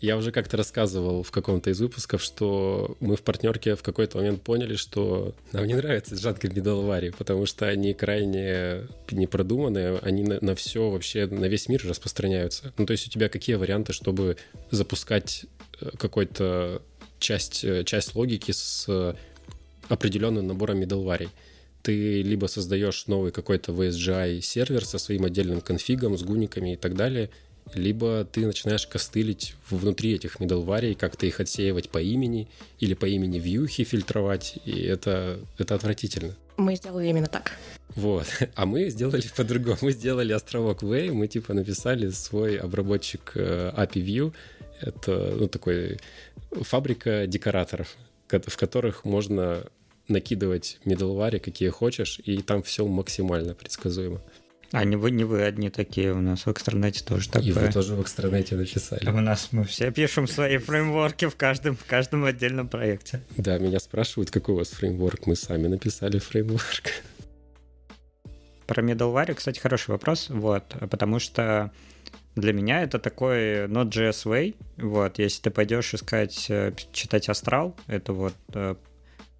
Я 0.03 0.17
уже 0.17 0.33
как-то 0.33 0.57
рассказывал 0.57 1.23
в 1.23 1.31
каком-то 1.31 1.69
из 1.69 1.79
выпусков, 1.79 2.21
что 2.21 2.97
мы 2.99 3.15
в 3.15 3.21
партнерке 3.21 3.77
в 3.77 3.83
какой-то 3.83 4.17
момент 4.17 4.41
поняли, 4.41 4.75
что 4.75 5.33
нам 5.53 5.65
не 5.65 5.75
нравится 5.75 6.15
Django 6.15 6.41
middleware, 6.41 7.15
потому 7.17 7.45
что 7.45 7.69
они 7.69 7.93
крайне 7.93 8.81
непродуманные, 9.09 9.99
они 9.99 10.23
на, 10.23 10.39
на 10.41 10.55
все 10.55 10.89
вообще, 10.89 11.25
на 11.27 11.45
весь 11.45 11.69
мир 11.69 11.85
распространяются. 11.87 12.73
Ну, 12.77 12.85
то 12.85 12.91
есть 12.91 13.07
у 13.07 13.09
тебя 13.09 13.29
какие 13.29 13.55
варианты, 13.55 13.93
чтобы 13.93 14.35
запускать 14.71 15.45
э, 15.79 15.91
какой-то 15.97 16.81
часть, 17.23 17.63
э, 17.63 17.83
часть 17.83 18.15
логики 18.15 18.51
с 18.51 18.85
э, 18.87 19.15
определенным 19.89 20.45
набором 20.47 20.81
middleware. 20.81 21.29
Ты 21.81 22.21
либо 22.21 22.45
создаешь 22.47 23.07
новый 23.07 23.31
какой-то 23.31 23.71
VSGI 23.71 24.41
сервер 24.41 24.85
со 24.85 24.97
своим 24.97 25.25
отдельным 25.25 25.61
конфигом, 25.61 26.17
с 26.17 26.23
гуниками 26.23 26.73
и 26.73 26.77
так 26.77 26.95
далее, 26.95 27.29
либо 27.73 28.25
ты 28.25 28.45
начинаешь 28.45 28.85
костылить 28.87 29.55
внутри 29.69 30.13
этих 30.13 30.39
middleware, 30.39 30.95
как-то 30.95 31.25
их 31.25 31.39
отсеивать 31.39 31.89
по 31.89 32.01
имени 32.01 32.47
или 32.79 32.93
по 32.93 33.05
имени 33.05 33.39
вьюхи 33.39 33.83
фильтровать, 33.83 34.59
и 34.65 34.81
это, 34.81 35.39
это 35.57 35.75
отвратительно. 35.75 36.35
Мы 36.57 36.75
сделали 36.75 37.07
именно 37.07 37.27
так. 37.27 37.53
Вот. 37.95 38.27
А 38.55 38.65
мы 38.65 38.89
сделали 38.89 39.23
по-другому. 39.35 39.77
Мы 39.81 39.91
сделали 39.91 40.33
островок 40.33 40.83
Way, 40.83 41.11
мы 41.11 41.27
типа 41.27 41.53
написали 41.53 42.09
свой 42.09 42.57
обработчик 42.57 43.31
э, 43.35 43.71
API 43.75 44.05
View. 44.05 44.33
Это 44.81 45.35
ну, 45.39 45.47
такой 45.47 45.99
фабрика 46.61 47.27
декораторов, 47.27 47.95
в 48.29 48.57
которых 48.57 49.05
можно 49.05 49.65
накидывать 50.07 50.79
middleware, 50.85 51.39
какие 51.39 51.69
хочешь, 51.69 52.19
и 52.23 52.41
там 52.41 52.63
все 52.63 52.85
максимально 52.85 53.53
предсказуемо. 53.53 54.21
А 54.71 54.85
не 54.85 54.95
вы, 54.95 55.11
не 55.11 55.23
вы 55.23 55.43
одни 55.43 55.69
такие, 55.69 56.13
у 56.13 56.19
нас 56.19 56.47
в 56.47 56.51
экстранете 56.51 57.03
тоже 57.05 57.29
такое. 57.29 57.47
И 57.47 57.51
вы 57.51 57.71
тоже 57.71 57.93
в 57.93 58.01
экстранете 58.01 58.55
написали. 58.55 59.07
У 59.07 59.19
нас 59.21 59.49
мы 59.51 59.65
все 59.65 59.91
пишем 59.91 60.27
свои 60.27 60.57
фреймворки 60.57 61.27
в 61.27 61.35
каждом, 61.35 61.75
в 61.75 61.85
каждом 61.85 62.25
отдельном 62.25 62.67
проекте. 62.67 63.21
Да, 63.37 63.59
меня 63.59 63.79
спрашивают, 63.79 64.31
какой 64.31 64.55
у 64.55 64.57
вас 64.57 64.69
фреймворк. 64.69 65.27
Мы 65.27 65.35
сами 65.35 65.67
написали 65.67 66.17
фреймворк. 66.17 66.89
Про 68.65 68.81
middleware, 68.81 69.35
кстати, 69.35 69.59
хороший 69.59 69.91
вопрос, 69.91 70.29
вот, 70.29 70.63
потому 70.89 71.19
что 71.19 71.71
для 72.35 72.53
меня 72.53 72.83
это 72.83 72.99
такой 72.99 73.67
Node.js 73.67 74.25
way, 74.25 74.55
вот, 74.77 75.19
если 75.19 75.43
ты 75.43 75.51
пойдешь 75.51 75.93
искать, 75.93 76.47
э, 76.49 76.73
читать 76.91 77.29
Астрал, 77.29 77.75
это 77.87 78.13
вот 78.13 78.33
э, 78.53 78.75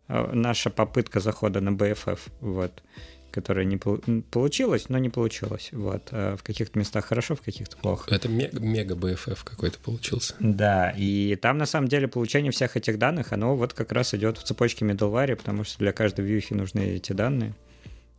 э, 0.07 0.31
наша 0.33 0.69
попытка 0.69 1.19
захода 1.19 1.59
на 1.59 1.69
BFF, 1.69 2.19
вот, 2.39 2.83
которая 3.31 3.65
не 3.65 3.77
получилась, 3.77 4.89
но 4.89 4.99
не 4.99 5.09
получилась. 5.09 5.69
Вот. 5.71 6.11
В 6.11 6.39
каких-то 6.43 6.77
местах 6.77 7.05
хорошо, 7.05 7.35
в 7.35 7.41
каких-то 7.41 7.77
плохо. 7.77 8.13
Это 8.13 8.29
мега, 8.29 8.59
мега 8.59 8.93
BFF 8.93 9.39
какой-то 9.43 9.79
получился. 9.79 10.35
Да, 10.39 10.93
и 10.95 11.35
там 11.37 11.57
на 11.57 11.65
самом 11.65 11.87
деле 11.87 12.07
получение 12.07 12.51
всех 12.51 12.77
этих 12.77 12.99
данных, 12.99 13.33
оно 13.33 13.55
вот 13.55 13.73
как 13.73 13.91
раз 13.91 14.13
идет 14.13 14.37
в 14.37 14.43
цепочке 14.43 14.85
middleware, 14.85 15.35
потому 15.35 15.63
что 15.63 15.79
для 15.79 15.93
каждой 15.93 16.25
вьюхи 16.25 16.53
нужны 16.53 16.81
эти 16.81 17.11
данные 17.13 17.55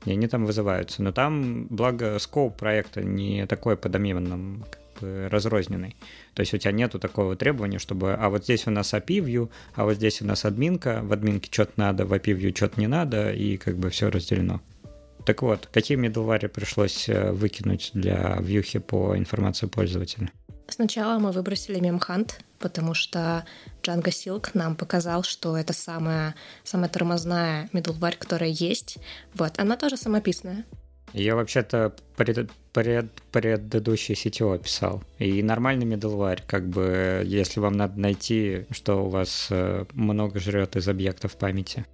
и 0.05 0.13
они 0.13 0.27
там 0.29 0.45
вызываются. 0.45 1.03
Но 1.03 1.13
там, 1.13 1.67
благо, 1.69 2.19
скоп 2.19 2.57
проекта 2.57 3.03
не 3.03 3.47
такой 3.47 3.77
по 3.77 3.89
как 3.89 5.01
бы 5.01 5.29
разрозненный. 5.31 5.97
То 6.35 6.41
есть 6.41 6.55
у 6.55 6.59
тебя 6.59 6.73
нету 6.73 6.99
такого 6.99 7.37
требования, 7.37 7.79
чтобы, 7.79 8.15
а 8.15 8.29
вот 8.29 8.45
здесь 8.45 8.67
у 8.67 8.71
нас 8.71 8.93
API 8.95 9.21
view, 9.21 9.51
а 9.75 9.85
вот 9.85 9.95
здесь 9.95 10.23
у 10.23 10.27
нас 10.27 10.45
админка, 10.45 11.01
в 11.03 11.13
админке 11.13 11.49
что-то 11.51 11.73
надо, 11.77 12.07
в 12.07 12.13
API 12.13 12.39
view 12.39 12.57
что-то 12.57 12.81
не 12.81 12.87
надо, 12.87 13.33
и 13.33 13.57
как 13.57 13.77
бы 13.77 13.91
все 13.91 14.11
разделено. 14.11 14.61
Так 15.25 15.41
вот, 15.43 15.69
какие 15.73 15.99
middleware 15.99 16.49
пришлось 16.49 17.09
э, 17.09 17.33
выкинуть 17.33 17.93
для 17.95 18.37
вьюхи 18.41 18.79
по 18.79 19.17
информации 19.17 19.67
пользователя? 19.67 20.31
Сначала 20.69 21.19
мы 21.19 21.33
выбросили 21.33 21.81
мемхант, 21.81 22.41
потому 22.65 22.95
что 22.95 23.45
Django 23.83 24.09
Silk 24.09 24.53
нам 24.55 24.75
показал, 24.75 25.23
что 25.23 25.55
это 25.55 25.75
самая, 25.75 26.35
самая 26.65 26.89
тормозная 26.89 27.69
middleware, 27.75 28.17
которая 28.19 28.49
есть. 28.49 28.97
Вот, 29.35 29.53
она 29.59 29.77
тоже 29.77 29.99
самописная. 29.99 30.65
Я 31.13 31.37
вообще-то 31.37 31.95
пред, 32.17 32.51
пред, 32.73 33.13
предыдущий 33.31 34.15
CTO 34.15 34.59
писал. 34.59 35.05
И 35.19 35.43
нормальный 35.43 35.85
middleware, 35.85 36.41
как 36.47 36.67
бы, 36.67 37.23
если 37.27 37.61
вам 37.61 37.75
надо 37.75 38.01
найти, 38.01 38.65
что 38.71 39.05
у 39.05 39.11
вас 39.11 39.49
э, 39.51 39.85
много 39.93 40.41
жрет 40.41 40.77
из 40.77 40.89
объектов 40.89 41.37
памяти. 41.37 41.85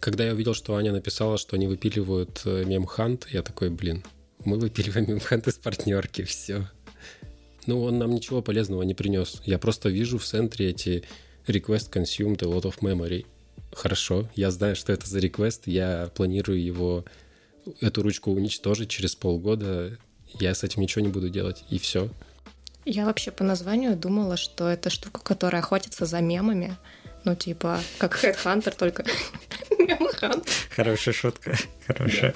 Когда 0.00 0.24
я 0.24 0.32
увидел, 0.32 0.54
что 0.54 0.74
Аня 0.76 0.92
написала, 0.92 1.36
что 1.36 1.54
они 1.56 1.66
выпиливают 1.66 2.40
э, 2.46 2.64
мемхант, 2.64 3.26
я 3.30 3.42
такой, 3.42 3.68
блин, 3.68 4.02
мы 4.42 4.58
выпиливаем 4.58 5.06
мемхант 5.06 5.46
из 5.48 5.54
партнерки, 5.56 6.22
все. 6.22 6.66
Ну, 7.66 7.82
он 7.82 7.98
нам 7.98 8.10
ничего 8.10 8.42
полезного 8.42 8.82
не 8.82 8.94
принес. 8.94 9.42
Я 9.44 9.58
просто 9.58 9.88
вижу 9.88 10.18
в 10.18 10.24
центре 10.24 10.70
эти 10.70 11.04
request 11.46 11.90
consumed 11.90 12.42
a 12.42 12.46
lot 12.46 12.62
of 12.62 12.78
memory. 12.80 13.26
Хорошо, 13.72 14.28
я 14.34 14.50
знаю, 14.50 14.76
что 14.76 14.92
это 14.92 15.06
за 15.08 15.18
request, 15.18 15.62
я 15.66 16.10
планирую 16.14 16.62
его, 16.62 17.04
эту 17.80 18.02
ручку 18.02 18.30
уничтожить 18.30 18.88
через 18.88 19.14
полгода, 19.14 19.98
я 20.40 20.54
с 20.54 20.64
этим 20.64 20.82
ничего 20.82 21.04
не 21.04 21.10
буду 21.10 21.28
делать, 21.28 21.64
и 21.70 21.78
все. 21.78 22.08
Я 22.84 23.04
вообще 23.04 23.30
по 23.30 23.44
названию 23.44 23.96
думала, 23.96 24.36
что 24.36 24.68
это 24.68 24.88
штука, 24.88 25.20
которая 25.22 25.60
охотится 25.60 26.06
за 26.06 26.20
мемами. 26.20 26.76
Ну, 27.24 27.34
типа, 27.34 27.80
как 27.98 28.22
Headhunter, 28.24 28.74
только 28.76 29.04
мемхант. 29.78 30.48
Хорошая 30.74 31.14
шутка, 31.14 31.56
хорошая. 31.86 32.34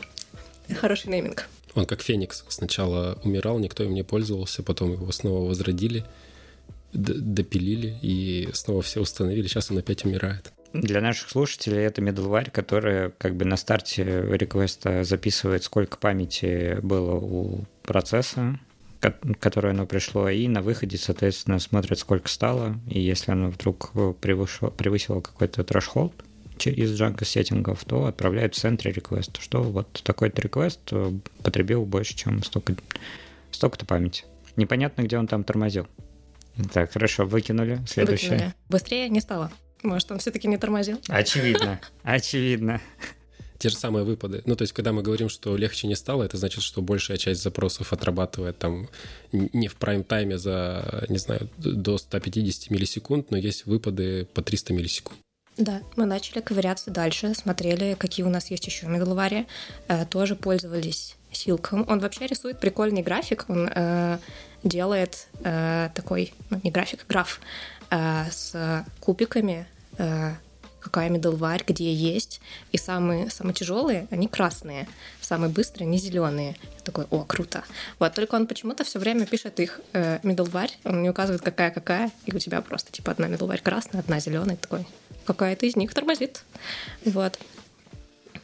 Хороший 0.81 1.11
нейминг. 1.11 1.49
Он 1.75 1.87
как 1.87 2.03
Феникс. 2.03 2.45
Сначала 2.49 3.19
умирал, 3.25 3.59
никто 3.59 3.85
им 3.85 3.95
не 3.95 4.03
пользовался, 4.03 4.63
потом 4.63 4.93
его 4.93 5.11
снова 5.13 5.49
возродили, 5.49 6.05
допилили 6.93 7.99
и 8.03 8.51
снова 8.53 8.83
все 8.83 9.01
установили. 9.01 9.47
Сейчас 9.47 9.71
он 9.71 9.79
опять 9.79 10.05
умирает. 10.05 10.53
Для 10.73 11.01
наших 11.03 11.29
слушателей 11.29 11.83
это 11.83 12.01
middleware, 12.01 12.51
который 12.51 13.13
как 13.19 13.37
бы 13.37 13.45
на 13.45 13.57
старте 13.57 14.05
реквеста 14.05 15.05
записывает, 15.05 15.65
сколько 15.65 15.99
памяти 15.99 16.79
было 16.83 17.15
у 17.15 17.65
процесса, 17.83 18.59
которое 19.41 19.71
оно 19.71 19.85
пришло, 19.85 20.29
и 20.29 20.49
на 20.49 20.63
выходе, 20.63 20.97
соответственно, 20.97 21.59
смотрит, 21.59 21.99
сколько 21.99 22.29
стало, 22.29 22.81
и 22.89 23.01
если 23.01 23.33
оно 23.33 23.51
вдруг 23.51 23.93
превысило, 24.21 24.71
превысило 24.71 25.21
какой-то 25.21 25.63
трэш-холд, 25.65 26.15
из 26.59 27.01
Django 27.01 27.25
сеттингов, 27.25 27.85
то 27.85 28.07
отправляет 28.07 28.55
в 28.55 28.59
центре 28.59 28.93
request, 28.93 29.39
что 29.41 29.63
вот 29.63 29.89
такой-то 30.05 30.43
request 30.43 30.79
э, 30.91 31.13
потребил 31.43 31.85
больше, 31.85 32.15
чем 32.15 32.43
столько, 32.43 32.75
столько-то 33.51 33.87
памяти. 33.87 34.25
Непонятно, 34.57 35.03
где 35.03 35.19
он 35.19 35.27
там 35.27 35.45
тормозил. 35.45 35.87
Так, 36.73 36.93
хорошо, 36.93 37.25
выкинули. 37.25 37.81
Следующее. 37.87 38.31
Выкинули. 38.31 38.55
Быстрее 38.69 39.09
не 39.09 39.21
стало. 39.21 39.51
Может, 39.83 40.13
он 40.13 40.19
все-таки 40.19 40.47
не 40.49 40.59
тормозил? 40.59 41.01
Очевидно, 41.09 41.81
очевидно. 42.03 42.81
Те 43.59 43.69
же 43.69 43.77
самые 43.77 44.05
выпады. 44.05 44.43
Ну, 44.45 44.57
то 44.57 44.63
есть, 44.63 44.73
когда 44.73 44.93
мы 44.93 45.03
говорим, 45.03 45.29
что 45.29 45.57
легче 45.57 45.87
не 45.87 45.95
стало, 45.95 46.25
это 46.25 46.37
значит, 46.37 46.65
что 46.65 46.83
большая 46.83 47.17
часть 47.17 47.43
запросов 47.43 47.93
отрабатывает 47.93 48.59
там 48.59 48.89
не 49.31 49.69
в 49.69 49.77
прайм-тайме 49.77 50.37
за, 50.37 51.07
не 51.09 51.19
знаю, 51.19 51.49
до 51.59 51.97
150 51.97 52.71
миллисекунд, 52.71 53.31
но 53.31 53.37
есть 53.37 53.67
выпады 53.67 54.27
по 54.35 54.43
300 54.43 54.73
миллисекунд. 54.73 55.19
Да, 55.59 55.83
мы 55.97 56.07
начали 56.07 56.41
ковыряться 56.41 56.91
дальше, 56.91 57.35
смотрели, 57.35 57.95
какие 57.95 58.25
у 58.25 58.31
нас 58.31 58.51
есть 58.51 58.67
еще 58.67 58.87
медловари, 58.87 59.47
э, 59.89 60.07
тоже 60.07 60.35
пользовались 60.35 61.17
Силком. 61.31 61.85
Он 61.89 61.99
вообще 62.01 62.27
рисует 62.27 62.59
прикольный 62.59 63.03
график, 63.03 63.45
он 63.49 63.69
э, 63.75 64.19
делает 64.65 65.29
э, 65.45 65.91
такой, 65.95 66.33
ну 66.51 66.61
не 66.63 66.71
график, 66.71 67.05
а 67.07 67.13
граф 67.13 67.41
э, 67.91 68.25
с 68.31 68.85
кубиками, 69.01 69.67
э, 69.99 70.33
какая 70.83 71.09
медлварь, 71.09 71.65
где 71.67 71.93
есть. 71.93 72.41
И 72.73 72.79
самые, 72.79 73.31
самые 73.31 73.55
тяжелые, 73.55 74.07
они 74.11 74.29
красные, 74.29 74.89
самые 75.21 75.51
быстрые, 75.51 75.87
они 75.87 75.99
зеленые. 75.99 76.57
Я 76.79 76.81
такой, 76.85 77.07
о, 77.11 77.25
круто. 77.25 77.65
Вот, 77.99 78.15
только 78.15 78.35
он 78.35 78.47
почему-то 78.47 78.85
все 78.85 78.99
время 78.99 79.27
пишет 79.27 79.61
их 79.61 79.81
э, 79.93 80.19
он 80.85 81.03
не 81.03 81.11
указывает, 81.11 81.43
какая 81.43 81.71
какая, 81.71 82.11
и 82.27 82.35
у 82.35 82.39
тебя 82.39 82.61
просто 82.61 82.93
типа 82.93 83.13
одна 83.13 83.29
медлварь 83.29 83.63
красная, 83.63 84.01
одна 84.01 84.21
зеленая, 84.21 84.57
такой, 84.57 84.87
какая-то 85.25 85.67
из 85.67 85.77
них 85.77 85.95
тормозит. 85.95 86.45
Вот. 87.05 87.39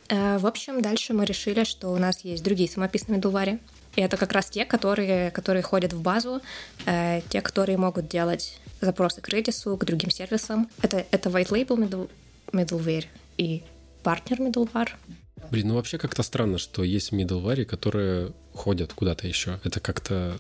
Э, 0.09 0.39
в 0.39 0.47
общем, 0.47 0.81
дальше 0.81 1.13
мы 1.13 1.25
решили, 1.25 1.65
что 1.65 1.89
у 1.89 1.99
нас 1.99 2.21
есть 2.21 2.43
другие 2.43 2.69
самописные 2.69 3.21
дувари. 3.21 3.59
И 3.97 4.01
это 4.01 4.17
как 4.17 4.33
раз 4.33 4.49
те, 4.51 4.65
которые, 4.65 5.31
которые 5.31 5.63
ходят 5.63 5.93
в 5.93 6.01
базу, 6.01 6.41
э, 6.87 7.21
те, 7.29 7.41
которые 7.41 7.79
могут 7.79 8.09
делать 8.09 8.61
запросы 8.81 9.21
к 9.21 9.29
Redis, 9.29 9.77
к 9.77 9.85
другим 9.85 10.11
сервисам. 10.11 10.71
Это, 10.83 11.05
это 11.11 11.31
white 11.31 11.49
label 11.49 11.77
middle, 11.77 12.11
middleware 12.53 13.07
и 13.37 13.63
партнер 14.03 14.41
middleware. 14.41 14.91
Блин, 15.51 15.69
ну 15.69 15.75
вообще 15.75 15.99
как-то 15.99 16.23
странно, 16.23 16.59
что 16.59 16.83
есть 16.83 17.13
middleware, 17.13 17.65
которые 17.65 18.33
ходят 18.55 18.93
куда-то 18.93 19.27
еще. 19.27 19.61
Это 19.65 19.81
как-то 19.81 20.39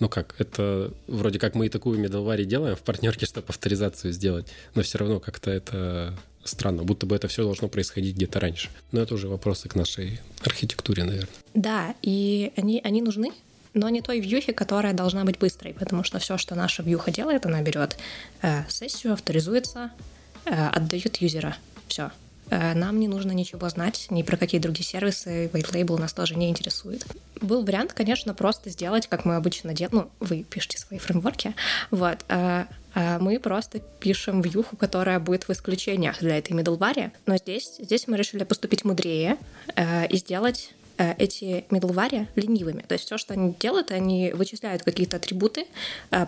ну 0.00 0.08
как, 0.08 0.34
это 0.38 0.92
вроде 1.06 1.38
как 1.38 1.54
мы 1.54 1.66
и 1.66 1.68
такую 1.68 1.98
медалвари 1.98 2.44
делаем 2.44 2.76
в 2.76 2.82
партнерке, 2.82 3.26
чтобы 3.26 3.48
авторизацию 3.48 4.12
сделать, 4.12 4.46
но 4.74 4.82
все 4.82 4.98
равно 4.98 5.18
как-то 5.20 5.50
это 5.50 6.14
странно, 6.44 6.84
будто 6.84 7.06
бы 7.06 7.16
это 7.16 7.28
все 7.28 7.42
должно 7.42 7.68
происходить 7.68 8.16
где-то 8.16 8.40
раньше. 8.40 8.70
Но 8.92 9.00
это 9.00 9.14
уже 9.14 9.28
вопросы 9.28 9.68
к 9.68 9.74
нашей 9.74 10.20
архитектуре, 10.44 11.04
наверное. 11.04 11.28
Да, 11.54 11.94
и 12.02 12.52
они, 12.56 12.80
они 12.82 13.02
нужны, 13.02 13.32
но 13.74 13.88
не 13.88 14.00
той 14.00 14.20
вьюхе, 14.20 14.52
которая 14.52 14.94
должна 14.94 15.24
быть 15.24 15.38
быстрой, 15.38 15.74
потому 15.74 16.04
что 16.04 16.18
все, 16.18 16.38
что 16.38 16.54
наша 16.54 16.82
вьюха 16.82 17.10
делает, 17.10 17.44
она 17.44 17.60
берет 17.62 17.98
э, 18.42 18.62
сессию, 18.68 19.12
авторизуется, 19.12 19.90
э, 20.50 20.68
отдает 20.68 21.16
юзера. 21.18 21.56
Все. 21.88 22.10
Э, 22.50 22.74
нам 22.74 22.98
не 22.98 23.08
нужно 23.08 23.32
ничего 23.32 23.68
знать, 23.68 24.06
ни 24.10 24.22
про 24.22 24.36
какие 24.36 24.60
другие 24.60 24.84
сервисы, 24.84 25.46
white 25.46 25.72
label 25.72 25.98
нас 25.98 26.12
тоже 26.12 26.34
не 26.36 26.48
интересует. 26.48 27.06
Был 27.40 27.64
вариант, 27.64 27.92
конечно, 27.92 28.34
просто 28.34 28.70
сделать, 28.70 29.06
как 29.06 29.24
мы 29.24 29.36
обычно 29.36 29.74
делаем, 29.74 30.10
ну, 30.20 30.26
вы 30.26 30.44
пишете 30.44 30.78
свои 30.78 30.98
фреймворки, 30.98 31.54
вот, 31.90 32.24
э, 32.28 32.64
мы 33.20 33.38
просто 33.38 33.78
пишем 34.00 34.40
вьюху, 34.40 34.76
которая 34.76 35.20
будет 35.20 35.46
в 35.46 35.50
исключениях 35.50 36.18
для 36.18 36.38
этой 36.38 36.52
middleware, 36.52 37.12
но 37.26 37.36
здесь, 37.36 37.76
здесь 37.78 38.08
мы 38.08 38.16
решили 38.16 38.42
поступить 38.42 38.84
мудрее 38.84 39.36
и 40.10 40.16
сделать 40.16 40.72
эти 40.98 41.64
middleware 41.70 42.26
ленивыми. 42.34 42.82
То 42.82 42.94
есть 42.94 43.06
все, 43.06 43.18
что 43.18 43.34
они 43.34 43.54
делают, 43.58 43.90
они 43.90 44.32
вычисляют 44.32 44.82
какие-то 44.82 45.16
атрибуты, 45.16 45.66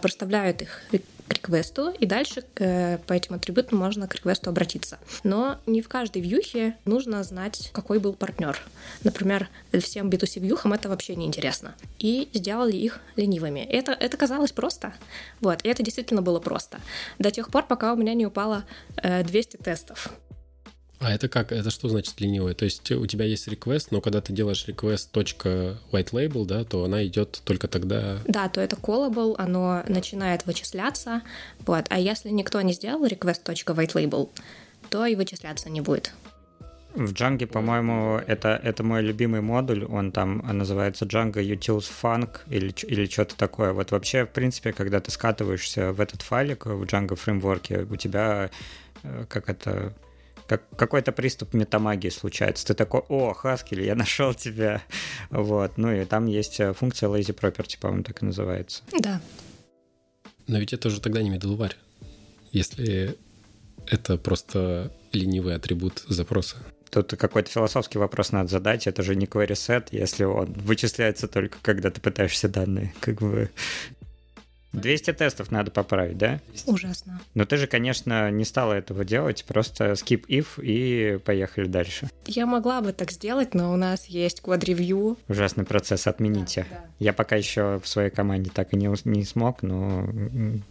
проставляют 0.01 0.63
их 0.63 0.83
к 1.31 1.35
реквесту, 1.35 1.91
и 1.91 2.07
дальше 2.07 2.45
э, 2.57 2.99
по 3.07 3.13
этим 3.13 3.35
атрибутам 3.35 3.79
можно 3.79 4.09
к 4.09 4.15
реквесту 4.15 4.51
обратиться. 4.51 4.99
Но 5.23 5.59
не 5.67 5.81
в 5.81 5.89
каждой 5.89 6.23
вьюхе 6.23 6.77
нужно 6.85 7.23
знать, 7.23 7.71
какой 7.73 7.99
был 8.01 8.15
партнер. 8.15 8.59
Например, 9.05 9.49
всем 9.73 10.11
B2C 10.11 10.41
вьюхам 10.41 10.73
это 10.73 10.89
вообще 10.89 11.15
не 11.15 11.27
интересно. 11.27 11.75
И 11.99 12.29
сделали 12.35 12.77
их 12.77 13.01
ленивыми. 13.17 13.61
Это, 13.61 13.93
это 13.93 14.17
казалось 14.17 14.53
просто. 14.53 14.93
Вот, 15.41 15.61
и 15.63 15.69
это 15.69 15.83
действительно 15.83 16.23
было 16.23 16.41
просто. 16.41 16.81
До 17.19 17.31
тех 17.31 17.51
пор, 17.51 17.65
пока 17.65 17.93
у 17.93 17.97
меня 17.97 18.15
не 18.15 18.27
упало 18.27 18.65
э, 18.97 19.23
200 19.23 19.59
тестов. 19.59 20.13
А 21.01 21.11
это 21.13 21.29
как? 21.29 21.51
Это 21.51 21.71
что 21.71 21.89
значит 21.89 22.21
ленивый? 22.21 22.55
То 22.55 22.67
есть 22.67 22.93
у 22.93 23.07
тебя 23.07 23.25
есть 23.25 23.49
request, 23.49 23.89
но 23.91 24.03
когда 24.03 24.21
ты 24.21 24.35
делаешь 24.35 24.67
request 24.69 25.09
.white 25.15 26.11
label, 26.13 26.45
да, 26.45 26.65
то 26.65 26.85
она 26.85 27.07
идет 27.07 27.41
только 27.45 27.69
тогда... 27.69 28.19
Да, 28.27 28.51
то 28.51 28.61
это 28.61 28.77
callable, 28.77 29.35
оно 29.39 29.83
начинает 29.89 30.45
вычисляться, 30.45 31.23
вот. 31.67 31.87
А 31.89 31.99
если 31.99 32.29
никто 32.29 32.61
не 32.61 32.75
сделал 32.75 33.07
request 33.07 33.45
.white 33.45 33.95
label, 33.95 34.29
то 34.91 35.07
и 35.07 35.17
вычисляться 35.17 35.71
не 35.71 35.81
будет. 35.81 36.13
В 36.95 37.13
Django, 37.13 37.47
по-моему, 37.47 38.21
это, 38.27 38.61
это 38.63 38.83
мой 38.83 39.01
любимый 39.01 39.41
модуль, 39.41 39.85
он 39.85 40.13
там 40.13 40.39
называется 40.39 41.07
Django 41.07 41.43
Utils 41.43 41.89
Funk 42.03 42.41
или, 42.51 42.75
или 42.87 43.07
что-то 43.07 43.37
такое. 43.37 43.73
Вот 43.73 43.91
вообще, 43.91 44.27
в 44.27 44.31
принципе, 44.31 44.75
когда 44.75 45.01
ты 45.01 45.11
скатываешься 45.11 45.93
в 45.93 46.01
этот 46.01 46.21
файлик 46.21 46.67
в 46.67 46.83
Django 46.83 47.15
фреймворке, 47.15 47.87
у 47.89 47.97
тебя 47.97 48.51
э, 49.03 49.25
как 49.29 49.49
это 49.49 49.95
как 50.51 50.69
какой-то 50.77 51.13
приступ 51.13 51.55
метамагии 51.55 52.09
случается. 52.09 52.67
Ты 52.67 52.75
такой, 52.75 53.03
о, 53.09 53.37
Haskell, 53.41 53.85
я 53.85 53.95
нашел 53.95 54.35
тебя. 54.35 54.83
Вот. 55.31 55.79
Ну 55.79 55.93
и 55.93 56.05
там 56.05 56.27
есть 56.27 56.59
э, 56.59 56.73
функция 56.73 57.09
lazy 57.09 57.33
property, 57.33 57.79
по-моему, 57.81 58.03
так 58.03 58.21
и 58.21 58.27
называется. 58.27 58.83
Да. 58.99 59.21
Но 60.49 60.59
ведь 60.59 60.73
это 60.73 60.89
уже 60.89 61.01
тогда 61.01 61.23
не 61.23 61.31
middleware, 61.31 61.75
если 62.51 63.17
это 63.87 64.17
просто 64.17 64.93
ленивый 65.13 65.55
атрибут 65.55 66.03
запроса. 66.09 66.57
Тут 66.91 67.15
какой-то 67.17 67.49
философский 67.49 67.99
вопрос 67.99 68.33
надо 68.33 68.49
задать. 68.49 68.89
Это 68.89 69.05
же 69.05 69.15
не 69.15 69.27
query 69.27 69.53
set, 69.53 69.91
если 69.93 70.25
он 70.25 70.53
вычисляется 70.55 71.29
только 71.29 71.59
когда 71.63 71.91
ты 71.91 72.01
пытаешься 72.01 72.49
данные. 72.49 72.93
Как 72.99 73.21
бы 73.21 73.51
200 74.73 75.13
тестов 75.13 75.51
надо 75.51 75.71
поправить, 75.71 76.19
да? 76.19 76.41
Ужасно. 76.67 77.21
Но 77.35 77.45
ты 77.45 77.57
же, 77.57 77.67
конечно, 77.67 78.31
не 78.31 78.45
стала 78.45 78.75
этого 78.75 79.05
делать, 79.05 79.45
просто 79.45 79.93
skip 79.93 80.27
if 80.29 80.63
и 80.63 81.19
поехали 81.19 81.67
дальше. 81.67 82.09
Я 82.27 82.47
могла 82.47 82.81
бы 82.81 82.93
так 82.93 83.11
сделать, 83.11 83.55
но 83.55 83.73
у 83.73 83.77
нас 83.77 84.07
есть 84.07 84.41
квадревью. 84.41 85.19
Ужасный 85.29 85.65
процесс, 85.65 86.07
отмените. 86.07 86.67
Да, 86.71 86.77
да. 86.77 86.85
Я 86.99 87.13
пока 87.13 87.37
еще 87.37 87.81
в 87.83 87.89
своей 87.89 88.11
команде 88.11 88.51
так 88.53 88.73
и 88.73 88.77
не, 88.77 88.91
не 89.05 89.25
смог, 89.25 89.63
но 89.63 90.09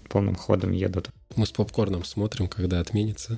полным 0.09 0.35
ходом 0.35 0.71
едут. 0.71 1.09
Мы 1.35 1.45
с 1.45 1.51
попкорном 1.51 2.05
смотрим, 2.05 2.47
когда 2.47 2.79
отменится, 2.79 3.37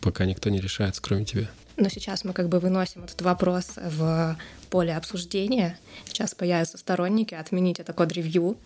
пока 0.00 0.24
никто 0.24 0.50
не 0.50 0.60
решается, 0.60 1.00
кроме 1.00 1.24
тебя. 1.24 1.50
Но 1.76 1.88
сейчас 1.88 2.24
мы 2.24 2.32
как 2.32 2.48
бы 2.48 2.58
выносим 2.58 3.04
этот 3.04 3.20
вопрос 3.22 3.72
в 3.76 4.36
поле 4.70 4.96
обсуждения. 4.96 5.78
Сейчас 6.06 6.34
появятся 6.34 6.78
сторонники, 6.78 7.34
отменить 7.34 7.80
это 7.80 7.92
код-ревью, 7.92 8.56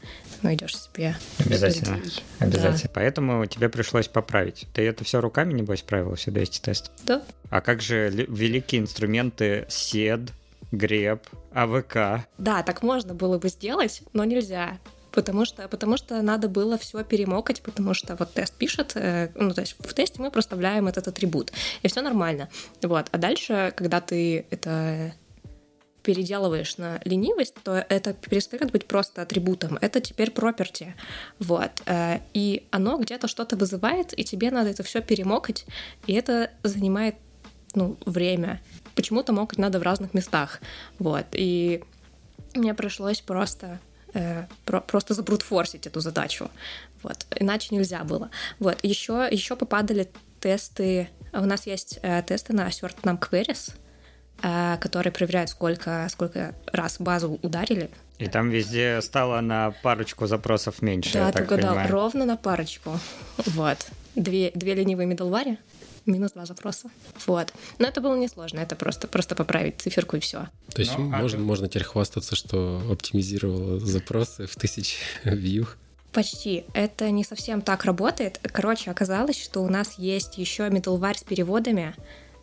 ну 0.42 0.54
идешь 0.54 0.76
себе. 0.76 1.16
Обязательно. 1.38 2.00
Обязательно. 2.38 2.82
Да. 2.84 2.90
Поэтому 2.94 3.46
тебе 3.46 3.68
пришлось 3.68 4.08
поправить. 4.08 4.66
Ты 4.72 4.82
это 4.82 5.04
все 5.04 5.20
руками, 5.20 5.52
небось, 5.52 5.82
правил 5.82 6.14
все 6.14 6.30
200 6.30 6.60
тестов? 6.60 6.92
Да. 7.04 7.22
А 7.50 7.60
как 7.60 7.80
же 7.80 8.08
великие 8.10 8.80
инструменты 8.80 9.66
SED, 9.68 10.30
греб, 10.72 11.26
АВК? 11.52 12.26
Да, 12.38 12.62
так 12.62 12.82
можно 12.82 13.14
было 13.14 13.38
бы 13.38 13.48
сделать, 13.48 14.02
но 14.12 14.24
нельзя 14.24 14.78
потому 15.16 15.46
что, 15.46 15.66
потому 15.68 15.96
что 15.96 16.20
надо 16.22 16.48
было 16.48 16.76
все 16.76 17.02
перемокать, 17.02 17.62
потому 17.62 17.94
что 17.94 18.14
вот 18.16 18.34
тест 18.34 18.54
пишет, 18.54 18.92
э, 18.96 19.30
ну, 19.34 19.54
то 19.54 19.62
есть 19.62 19.74
в 19.78 19.94
тесте 19.94 20.20
мы 20.20 20.30
проставляем 20.30 20.86
этот 20.88 21.08
атрибут, 21.08 21.52
и 21.82 21.88
все 21.88 22.02
нормально. 22.02 22.48
Вот. 22.82 23.06
А 23.10 23.18
дальше, 23.18 23.72
когда 23.76 24.02
ты 24.02 24.46
это 24.50 25.14
переделываешь 26.02 26.76
на 26.76 27.00
ленивость, 27.04 27.54
то 27.64 27.84
это 27.88 28.12
перестает 28.12 28.70
быть 28.70 28.86
просто 28.86 29.22
атрибутом, 29.22 29.78
это 29.80 30.00
теперь 30.02 30.28
property. 30.28 30.92
Вот. 31.38 31.70
Э, 31.86 32.18
и 32.34 32.66
оно 32.70 32.98
где-то 32.98 33.26
что-то 33.26 33.56
вызывает, 33.56 34.12
и 34.18 34.22
тебе 34.22 34.50
надо 34.50 34.68
это 34.68 34.82
все 34.82 35.00
перемокать, 35.00 35.64
и 36.06 36.12
это 36.12 36.50
занимает 36.62 37.14
ну, 37.74 37.96
время. 38.04 38.60
Почему-то 38.94 39.32
мокать 39.32 39.58
надо 39.58 39.78
в 39.78 39.82
разных 39.82 40.12
местах. 40.12 40.60
Вот. 40.98 41.24
И 41.32 41.82
мне 42.54 42.74
пришлось 42.74 43.22
просто 43.22 43.66
про, 43.66 43.85
просто 44.64 45.14
забрутфорсить 45.14 45.86
эту 45.86 46.00
задачу. 46.00 46.50
Вот. 47.02 47.26
Иначе 47.38 47.74
нельзя 47.74 48.04
было. 48.04 48.30
Вот. 48.58 48.78
Еще, 48.82 49.28
еще 49.30 49.56
попадали 49.56 50.08
тесты. 50.40 51.08
У 51.32 51.44
нас 51.44 51.66
есть 51.66 51.98
э, 52.02 52.22
тесты 52.22 52.52
на 52.52 52.68
assert 52.68 52.96
нам 53.04 53.16
queries, 53.16 53.74
э, 54.42 54.76
которые 54.80 55.12
проверяют, 55.12 55.50
сколько, 55.50 56.06
сколько 56.10 56.54
раз 56.72 56.96
базу 57.00 57.38
ударили. 57.42 57.90
И 58.18 58.28
там 58.28 58.48
везде 58.48 59.00
стало 59.02 59.40
на 59.40 59.72
парочку 59.82 60.26
запросов 60.26 60.80
меньше, 60.80 61.14
да, 61.14 61.32
так 61.32 61.44
угадал, 61.44 61.74
понимаю. 61.74 61.92
ровно 61.92 62.24
на 62.24 62.36
парочку. 62.36 62.98
Вот. 63.36 63.86
Две, 64.14 64.50
две 64.54 64.74
ленивые 64.74 65.06
middleware, 65.06 65.58
минус 66.10 66.32
два 66.32 66.46
запроса. 66.46 66.90
Вот. 67.26 67.52
Но 67.78 67.88
это 67.88 68.00
было 68.00 68.16
несложно, 68.16 68.60
это 68.60 68.76
просто, 68.76 69.08
просто 69.08 69.34
поправить 69.34 69.80
циферку 69.80 70.16
и 70.16 70.20
все. 70.20 70.48
То 70.72 70.80
есть 70.80 70.96
ну, 70.96 71.12
а 71.12 71.18
можно, 71.18 71.38
а... 71.38 71.42
можно 71.42 71.68
теперь 71.68 71.84
хвастаться, 71.84 72.36
что 72.36 72.82
оптимизировала 72.90 73.80
запросы 73.80 74.46
в 74.46 74.56
тысяч 74.56 74.98
вьюх? 75.24 75.76
Почти. 76.12 76.64
Это 76.72 77.10
не 77.10 77.24
совсем 77.24 77.60
так 77.60 77.84
работает. 77.84 78.40
Короче, 78.42 78.90
оказалось, 78.90 79.42
что 79.42 79.62
у 79.62 79.68
нас 79.68 79.98
есть 79.98 80.38
еще 80.38 80.68
middleware 80.68 81.18
с 81.18 81.22
переводами, 81.22 81.94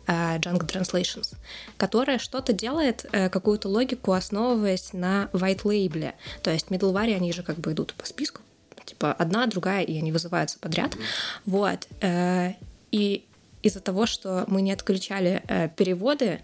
uh, 0.06 0.38
Django 0.38 0.66
Translations, 0.66 1.34
которая 1.76 2.18
что-то 2.18 2.52
делает, 2.52 3.04
uh, 3.10 3.28
какую-то 3.28 3.68
логику, 3.68 4.12
основываясь 4.12 4.92
на 4.92 5.28
white 5.32 5.62
label. 5.62 6.12
То 6.42 6.52
есть 6.52 6.68
middleware, 6.68 7.16
они 7.16 7.32
же 7.32 7.42
как 7.42 7.58
бы 7.58 7.72
идут 7.72 7.94
по 7.94 8.06
списку, 8.06 8.42
типа 8.84 9.12
одна, 9.12 9.46
другая, 9.46 9.82
и 9.82 9.98
они 9.98 10.12
вызываются 10.12 10.58
подряд. 10.60 10.94
Mm-hmm. 10.94 11.00
Вот. 11.46 11.88
Uh, 12.00 12.54
и 12.92 13.24
из-за 13.64 13.80
того, 13.80 14.06
что 14.06 14.44
мы 14.46 14.62
не 14.62 14.72
отключали 14.72 15.42
э, 15.48 15.68
переводы, 15.68 16.40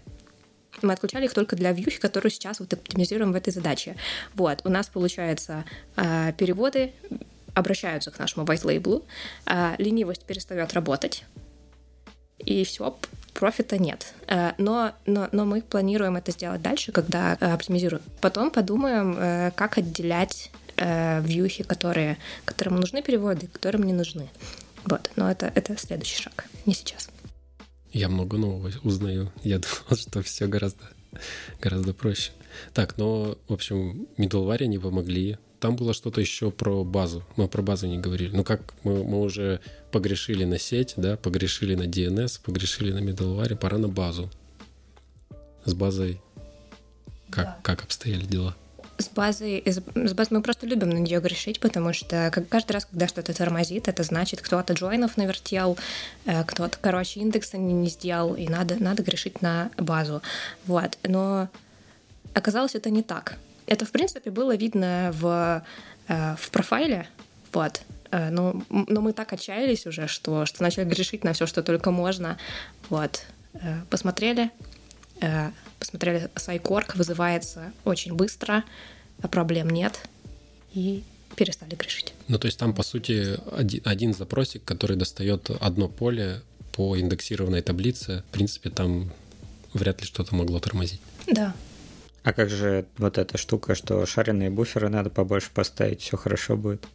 мы 0.81 0.93
отключали 0.93 1.25
их 1.25 1.33
только 1.33 1.55
для 1.55 1.71
вьюхи, 1.71 1.99
которую 1.99 2.31
сейчас 2.31 2.59
вот 2.59 2.73
оптимизируем 2.73 3.31
в 3.31 3.35
этой 3.35 3.51
задаче. 3.51 3.95
Вот, 4.33 4.61
у 4.65 4.69
нас 4.69 4.87
получается 4.87 5.63
э, 5.95 6.33
переводы 6.37 6.93
обращаются 7.53 8.11
к 8.11 8.19
нашему 8.19 8.45
white 8.45 8.63
label, 8.63 9.03
э, 9.45 9.75
ленивость 9.77 10.23
перестает 10.23 10.73
работать, 10.73 11.25
и 12.45 12.63
все, 12.63 12.97
профита 13.33 13.77
нет. 13.77 14.13
Э, 14.27 14.51
но, 14.57 14.91
но, 15.05 15.29
но 15.31 15.45
мы 15.45 15.61
планируем 15.61 16.15
это 16.17 16.31
сделать 16.31 16.61
дальше, 16.61 16.91
когда 16.91 17.37
э, 17.39 17.53
оптимизируем. 17.53 18.03
Потом 18.19 18.51
подумаем, 18.51 19.15
э, 19.17 19.51
как 19.55 19.77
отделять 19.77 20.51
вьюхи, 20.77 21.63
которые, 21.63 22.17
которым 22.43 22.77
нужны 22.77 23.03
переводы, 23.03 23.45
которым 23.45 23.83
не 23.83 23.93
нужны. 23.93 24.29
Вот, 24.85 25.11
но 25.15 25.29
это, 25.29 25.51
это 25.53 25.77
следующий 25.77 26.21
шаг, 26.21 26.45
не 26.65 26.73
сейчас. 26.73 27.09
Я 27.91 28.09
много 28.09 28.37
нового 28.37 28.71
узнаю. 28.83 29.31
Я 29.43 29.59
думал, 29.89 29.99
что 29.99 30.21
все 30.21 30.47
гораздо, 30.47 30.83
гораздо 31.61 31.93
проще. 31.93 32.31
Так, 32.73 32.97
но, 32.97 33.37
в 33.47 33.53
общем, 33.53 34.07
middleware 34.17 34.65
не 34.65 34.79
помогли. 34.79 35.37
Там 35.59 35.75
было 35.75 35.93
что-то 35.93 36.21
еще 36.21 36.49
про 36.51 36.83
базу. 36.83 37.23
Мы 37.35 37.47
про 37.47 37.61
базу 37.61 37.87
не 37.87 37.99
говорили. 37.99 38.35
Ну 38.35 38.43
как 38.43 38.73
мы, 38.83 39.03
мы 39.03 39.21
уже 39.21 39.59
погрешили 39.91 40.43
на 40.43 40.57
сеть, 40.57 40.93
да, 40.97 41.17
погрешили 41.17 41.75
на 41.75 41.83
DNS, 41.83 42.41
погрешили 42.43 42.91
на 42.91 42.99
middleware, 42.99 43.55
пора 43.55 43.77
на 43.77 43.87
базу. 43.87 44.29
С 45.65 45.73
базой 45.75 46.19
как, 47.29 47.45
да. 47.45 47.59
как 47.61 47.83
обстояли 47.83 48.25
дела? 48.25 48.55
С 49.01 49.09
базой, 49.09 49.63
с 49.65 50.13
базой 50.13 50.37
мы 50.37 50.41
просто 50.41 50.65
любим 50.65 50.89
на 50.89 50.97
нее 50.97 51.19
грешить, 51.19 51.59
потому 51.59 51.93
что 51.93 52.31
каждый 52.49 52.73
раз, 52.73 52.85
когда 52.85 53.07
что-то 53.07 53.33
тормозит, 53.33 53.87
это 53.87 54.03
значит, 54.03 54.41
кто-то 54.41 54.73
джойнов 54.73 55.17
навертел, 55.17 55.77
э, 56.25 56.43
кто-то, 56.43 56.77
короче, 56.79 57.19
индекса 57.19 57.57
не, 57.57 57.73
не 57.73 57.89
сделал, 57.89 58.35
и 58.35 58.47
надо, 58.47 58.81
надо 58.81 59.03
грешить 59.03 59.41
на 59.41 59.71
базу. 59.77 60.21
Вот. 60.65 60.97
Но 61.03 61.49
оказалось, 62.33 62.75
это 62.75 62.89
не 62.89 63.03
так. 63.03 63.37
Это, 63.67 63.85
в 63.85 63.91
принципе, 63.91 64.31
было 64.31 64.55
видно 64.55 65.11
в, 65.13 65.63
э, 66.07 66.35
в 66.37 66.49
профайле, 66.51 67.07
вот. 67.53 67.81
Э, 68.11 68.29
но, 68.29 68.61
но 68.69 69.01
мы 69.01 69.13
так 69.13 69.33
отчаялись 69.33 69.85
уже, 69.85 70.07
что, 70.07 70.45
что 70.45 70.63
начали 70.63 70.85
грешить 70.85 71.23
на 71.23 71.33
все, 71.33 71.45
что 71.45 71.63
только 71.63 71.91
можно. 71.91 72.37
Вот. 72.89 73.25
Посмотрели, 73.89 74.49
посмотрели, 75.79 76.29
Сайкорг 76.35 76.95
вызывается 76.95 77.71
очень 77.85 78.13
быстро, 78.13 78.63
а 79.21 79.27
проблем 79.27 79.69
нет, 79.69 79.99
и 80.73 81.03
перестали 81.35 81.75
грешить. 81.75 82.13
Ну, 82.27 82.37
то 82.37 82.47
есть 82.47 82.57
там, 82.57 82.73
по 82.73 82.83
сути, 82.83 83.39
один, 83.55 83.81
один 83.85 84.13
запросик, 84.13 84.63
который 84.63 84.97
достает 84.97 85.49
одно 85.59 85.87
поле 85.87 86.41
по 86.73 86.97
индексированной 86.97 87.61
таблице. 87.61 88.23
В 88.29 88.33
принципе, 88.33 88.69
там 88.69 89.11
вряд 89.73 90.01
ли 90.01 90.07
что-то 90.07 90.35
могло 90.35 90.59
тормозить. 90.59 91.01
Да. 91.27 91.53
А 92.23 92.33
как 92.33 92.49
же 92.49 92.85
вот 92.97 93.17
эта 93.17 93.37
штука, 93.37 93.75
что 93.75 94.05
шаренные 94.05 94.49
буферы 94.49 94.89
надо 94.89 95.09
побольше 95.09 95.49
поставить, 95.53 96.01
все 96.01 96.17
хорошо 96.17 96.55
будет? 96.55 96.85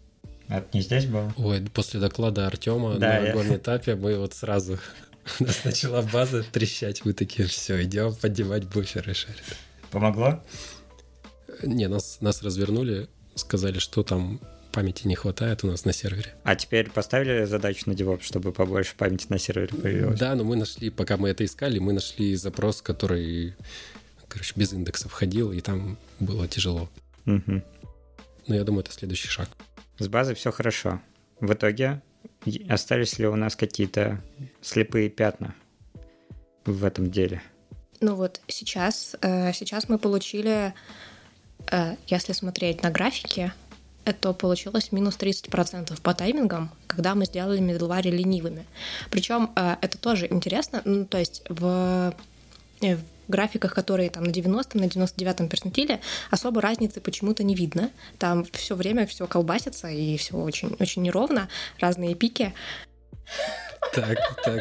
Это 0.49 0.67
не 0.73 0.81
здесь 0.81 1.07
было? 1.07 1.35
Ой, 1.37 1.61
после 1.75 1.99
доклада 1.99 2.47
Артема 2.47 2.95
да, 2.95 3.21
на 3.21 3.43
я... 3.43 3.57
этапе 3.57 3.97
мы 3.97 4.17
вот 4.17 4.35
сразу 4.35 4.79
У 5.41 5.45
нас 5.45 5.65
начала 5.65 6.03
база 6.03 6.43
трещать, 6.45 7.05
мы 7.05 7.13
такие, 7.13 7.49
все, 7.49 7.83
идем 7.83 8.15
поднимать 8.15 8.65
буферы 8.65 9.15
шарит. 9.15 9.43
Помогло? 9.91 10.43
Не, 11.63 11.89
нас, 11.89 12.19
нас 12.21 12.43
развернули, 12.43 13.09
сказали, 13.35 13.79
что 13.79 14.03
там 14.03 14.41
памяти 14.73 15.07
не 15.07 15.15
хватает 15.15 15.65
у 15.65 15.69
нас 15.69 15.85
на 15.85 15.93
сервере. 15.93 16.35
А 16.45 16.55
теперь 16.55 16.91
поставили 16.91 17.45
задачу 17.45 17.89
на 17.89 17.95
DevOps, 17.95 18.23
чтобы 18.23 18.53
побольше 18.53 18.95
памяти 18.95 19.27
на 19.31 19.39
сервере 19.39 19.75
появилось? 19.75 20.19
Да, 20.19 20.35
но 20.35 20.45
мы 20.45 20.55
нашли, 20.55 20.91
пока 20.91 21.17
мы 21.17 21.31
это 21.31 21.45
искали, 21.45 21.79
мы 21.79 21.93
нашли 21.95 22.37
запрос, 22.37 22.83
который, 22.83 23.55
короче, 24.29 24.53
без 24.55 24.75
индекса 24.75 25.09
входил, 25.09 25.51
и 25.51 25.61
там 25.61 25.99
было 26.21 26.47
тяжело. 26.47 26.91
Угу. 27.25 27.63
Но 28.49 28.55
я 28.55 28.65
думаю, 28.65 28.85
это 28.85 28.93
следующий 28.93 29.29
шаг. 29.29 29.49
С 29.99 30.09
базой 30.09 30.35
все 30.35 30.53
хорошо. 30.53 31.01
В 31.41 31.53
итоге 31.53 32.03
остались 32.69 33.19
ли 33.19 33.27
у 33.27 33.37
нас 33.37 33.57
какие-то 33.57 34.21
слепые 34.61 35.09
пятна 35.09 35.55
в 36.65 36.85
этом 36.85 37.11
деле? 37.11 37.43
Ну 38.01 38.15
вот 38.15 38.41
сейчас, 38.47 39.17
э, 39.23 39.53
сейчас 39.53 39.89
мы 39.89 39.99
получили, 39.99 40.75
э, 41.71 41.97
если 42.09 42.33
смотреть 42.33 42.83
на 42.83 42.91
графике, 42.91 43.53
это 44.05 44.33
получилось 44.33 44.93
минус 44.93 45.17
30% 45.17 46.01
по 46.01 46.15
таймингам, 46.15 46.71
когда 46.87 47.15
мы 47.15 47.25
сделали 47.25 47.61
middleware 47.61 48.11
ленивыми. 48.11 48.65
Причем 49.11 49.51
э, 49.57 49.77
это 49.81 49.99
тоже 49.99 50.27
интересно, 50.31 50.83
ну, 50.85 51.05
то 51.07 51.19
есть 51.19 51.43
в, 51.49 52.15
в 52.81 52.99
графиках, 53.29 53.75
которые 53.75 54.11
там 54.11 54.25
на 54.25 54.33
90 54.33 54.79
на 54.79 54.89
99 54.89 55.51
перцентиле, 55.51 56.01
особо 56.31 56.61
разницы 56.61 57.01
почему-то 57.01 57.45
не 57.45 57.55
видно. 57.55 57.91
Там 58.19 58.45
все 58.53 58.75
время 58.75 59.07
все 59.07 59.27
колбасится, 59.27 59.89
и 59.89 60.17
все 60.17 60.37
очень, 60.37 60.77
очень 60.79 61.03
неровно, 61.03 61.49
разные 61.81 62.15
пики. 62.15 62.53
Так, 63.93 64.19
так. 64.45 64.61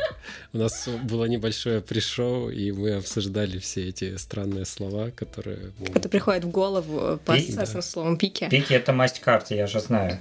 У 0.53 0.57
нас 0.57 0.87
было 0.87 1.25
небольшое 1.25 1.81
пришоу, 1.81 2.49
и 2.49 2.71
мы 2.71 2.93
обсуждали 2.93 3.59
все 3.59 3.89
эти 3.89 4.17
странные 4.17 4.65
слова, 4.65 5.11
которые... 5.11 5.73
Это 5.93 6.09
приходит 6.09 6.45
в 6.45 6.49
голову 6.49 7.19
по 7.25 7.35
Пи... 7.35 7.53
да. 7.53 7.65
словом 7.65 8.17
пики. 8.17 8.47
Пики— 8.49 8.73
это 8.75 8.93
масть 8.93 9.19
карты, 9.19 9.55
я 9.55 9.67
же 9.67 9.79
знаю. 9.79 10.19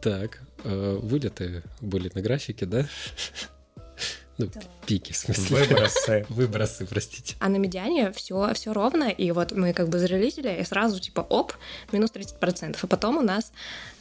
Так, 0.00 0.40
э, 0.64 0.98
вылеты 1.02 1.62
были 1.80 2.10
на 2.14 2.20
графике, 2.20 2.66
да? 2.66 2.86
Ну, 4.38 4.46
да. 4.46 4.60
пики, 4.86 5.12
в 5.12 5.16
смысле. 5.16 5.58
Выбросы. 5.58 6.26
Выбросы, 6.28 6.86
простите. 6.86 7.34
А 7.40 7.48
на 7.48 7.56
медиане 7.56 8.12
все, 8.12 8.52
все 8.54 8.72
ровно, 8.72 9.08
и 9.08 9.32
вот 9.32 9.50
мы 9.50 9.72
как 9.72 9.88
бы 9.88 9.98
зарелизили, 9.98 10.60
и 10.60 10.64
сразу 10.64 11.00
типа 11.00 11.22
оп, 11.22 11.52
минус 11.90 12.12
30%. 12.12 12.78
И 12.80 12.86
потом 12.86 13.18
у 13.18 13.22
нас, 13.22 13.52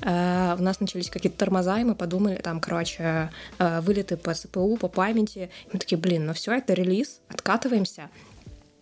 э, 0.01 0.55
у 0.57 0.61
нас 0.61 0.79
начались 0.79 1.09
какие-то 1.09 1.39
тормоза, 1.39 1.79
и 1.79 1.83
мы 1.83 1.95
подумали, 1.95 2.35
там, 2.35 2.59
короче, 2.59 3.31
э, 3.57 3.81
вылеты 3.81 4.15
по 4.15 4.33
ЦПУ, 4.33 4.77
по 4.77 4.87
памяти. 4.87 5.49
И 5.65 5.69
мы 5.73 5.79
такие, 5.79 5.97
блин, 5.97 6.27
ну 6.27 6.33
все, 6.33 6.53
это 6.53 6.73
релиз, 6.73 7.19
откатываемся. 7.29 8.09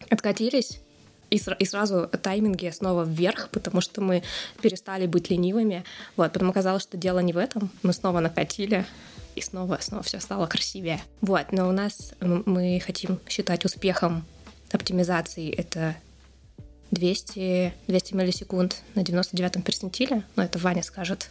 Откатились, 0.09 0.81
и, 1.29 1.41
и 1.59 1.65
сразу 1.65 2.07
тайминги 2.07 2.69
снова 2.69 3.03
вверх, 3.03 3.49
потому 3.49 3.81
что 3.81 4.01
мы 4.01 4.23
перестали 4.61 5.05
быть 5.07 5.29
ленивыми. 5.29 5.83
Вот, 6.15 6.33
потом 6.33 6.49
оказалось, 6.49 6.83
что 6.83 6.97
дело 6.97 7.19
не 7.19 7.33
в 7.33 7.37
этом. 7.37 7.71
Мы 7.83 7.93
снова 7.93 8.19
накатили, 8.19 8.85
и 9.35 9.41
снова, 9.41 9.77
снова 9.81 10.03
все 10.03 10.19
стало 10.19 10.47
красивее. 10.47 11.01
Вот, 11.21 11.51
но 11.51 11.67
у 11.67 11.71
нас 11.71 12.13
мы 12.21 12.81
хотим 12.85 13.19
считать 13.27 13.65
успехом 13.65 14.25
оптимизации 14.71 15.53
это 15.53 15.95
200, 16.91 17.73
200 17.87 18.13
миллисекунд 18.13 18.81
на 18.95 19.01
99-м 19.01 19.61
перцентиле, 19.61 20.23
но 20.35 20.43
это 20.43 20.59
Ваня 20.59 20.83
скажет. 20.83 21.29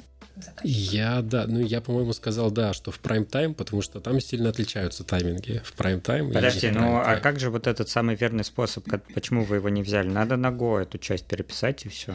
Я, 0.62 1.22
да, 1.22 1.46
ну 1.46 1.60
я, 1.60 1.80
по-моему, 1.80 2.12
сказал, 2.12 2.50
да, 2.50 2.72
что 2.72 2.90
в 2.90 2.98
прайм-тайм, 2.98 3.54
потому 3.54 3.82
что 3.82 4.00
там 4.00 4.20
сильно 4.20 4.48
отличаются 4.48 5.04
тайминги 5.04 5.62
в 5.64 5.74
прайм-тайм. 5.74 6.32
Подожди, 6.32 6.70
ну 6.70 6.96
а 6.96 7.16
как 7.16 7.38
же 7.38 7.50
вот 7.50 7.66
этот 7.66 7.88
самый 7.88 8.16
верный 8.16 8.44
способ, 8.44 8.84
почему 9.14 9.44
вы 9.44 9.56
его 9.56 9.68
не 9.68 9.82
взяли? 9.82 10.08
Надо 10.08 10.36
на 10.36 10.50
Go 10.50 10.80
эту 10.80 10.98
часть 10.98 11.26
переписать 11.26 11.86
и 11.86 11.88
все. 11.88 12.14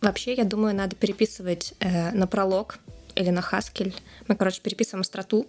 Вообще, 0.00 0.34
я 0.34 0.44
думаю, 0.44 0.74
надо 0.74 0.96
переписывать 0.96 1.74
э, 1.78 2.10
на 2.12 2.26
пролог 2.26 2.78
или 3.14 3.30
на 3.30 3.40
Haskell. 3.40 3.94
Мы, 4.26 4.34
короче, 4.34 4.60
переписываем 4.60 5.04
страту, 5.04 5.46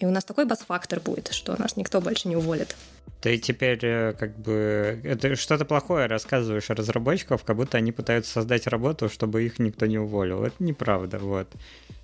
и 0.00 0.06
у 0.06 0.10
нас 0.10 0.24
такой 0.24 0.46
бас-фактор 0.46 0.98
будет, 0.98 1.28
что 1.32 1.60
нас 1.60 1.76
никто 1.76 2.00
больше 2.00 2.28
не 2.28 2.36
уволит. 2.36 2.74
Ты 3.20 3.36
теперь 3.36 3.78
э, 3.82 4.14
как 4.14 4.36
бы 4.38 4.98
это 5.04 5.36
что-то 5.36 5.66
плохое 5.66 6.06
рассказываешь 6.06 6.70
о 6.70 6.74
разработчиков, 6.74 7.44
как 7.44 7.56
будто 7.56 7.76
они 7.76 7.92
пытаются 7.92 8.32
создать 8.32 8.66
работу, 8.66 9.10
чтобы 9.10 9.44
их 9.44 9.58
никто 9.58 9.84
не 9.84 9.98
уволил. 9.98 10.42
Это 10.42 10.56
неправда, 10.58 11.18
вот. 11.18 11.48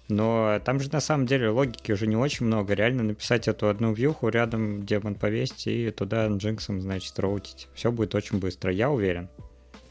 Но 0.09 0.61
там 0.65 0.79
же 0.79 0.91
на 0.93 1.01
самом 1.01 1.27
деле 1.27 1.49
логики 1.49 1.91
уже 1.91 2.07
не 2.07 2.17
очень 2.17 2.47
много. 2.47 2.75
Реально 2.75 3.03
написать 3.03 3.49
эту 3.49 3.69
одну 3.69 3.95
вьюху 3.95 4.29
рядом 4.29 4.85
демон 4.85 5.15
повесить 5.15 5.67
и 5.67 5.91
туда 5.91 6.29
джинксом, 6.29 6.83
значит, 6.83 7.19
роутить. 7.19 7.67
Все 7.75 7.91
будет 7.91 8.15
очень 8.15 8.39
быстро, 8.39 8.71
я 8.71 8.91
уверен. 8.91 9.29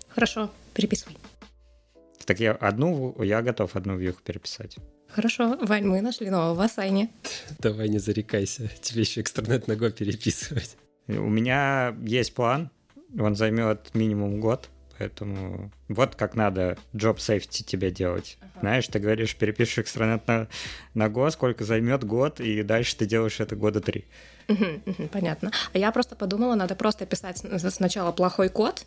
Хорошо, 0.09 0.51
переписывай. 0.75 1.17
Так 2.25 2.39
я 2.39 2.53
одну, 2.53 3.15
я 3.21 3.41
готов 3.41 3.75
одну 3.75 3.97
вьюху 3.97 4.21
переписать. 4.23 4.77
Хорошо, 5.09 5.57
Вань, 5.61 5.85
мы 5.85 6.01
нашли 6.01 6.29
нового 6.29 6.67
Сайни. 6.67 7.09
Давай 7.59 7.87
не 7.89 7.99
зарекайся, 7.99 8.69
тебе 8.81 9.01
еще 9.01 9.21
экстранет 9.21 9.67
на 9.67 9.73
Go 9.73 9.91
переписывать. 9.91 10.77
У 11.07 11.29
меня 11.29 11.95
есть 12.01 12.33
план, 12.33 12.69
он 13.17 13.35
займет 13.35 13.93
минимум 13.93 14.39
год, 14.39 14.69
поэтому 14.97 15.71
вот 15.87 16.15
как 16.15 16.35
надо 16.35 16.77
job 16.93 17.17
safety 17.17 17.63
тебе 17.63 17.91
делать. 17.91 18.37
Ага. 18.41 18.59
Знаешь, 18.61 18.87
ты 18.87 18.99
говоришь, 18.99 19.35
перепишешь 19.35 19.79
экстранет 19.79 20.27
на, 20.27 20.47
на 20.93 21.07
Go, 21.07 21.29
сколько 21.31 21.63
займет 21.63 22.03
год, 22.03 22.39
и 22.39 22.63
дальше 22.63 22.97
ты 22.97 23.05
делаешь 23.05 23.39
это 23.39 23.55
года 23.55 23.81
три. 23.81 24.05
понятно. 25.11 25.51
А 25.73 25.77
я 25.77 25.91
просто 25.91 26.15
подумала, 26.15 26.55
надо 26.55 26.75
просто 26.75 27.05
писать 27.05 27.43
сначала 27.71 28.11
плохой 28.11 28.49
код, 28.49 28.85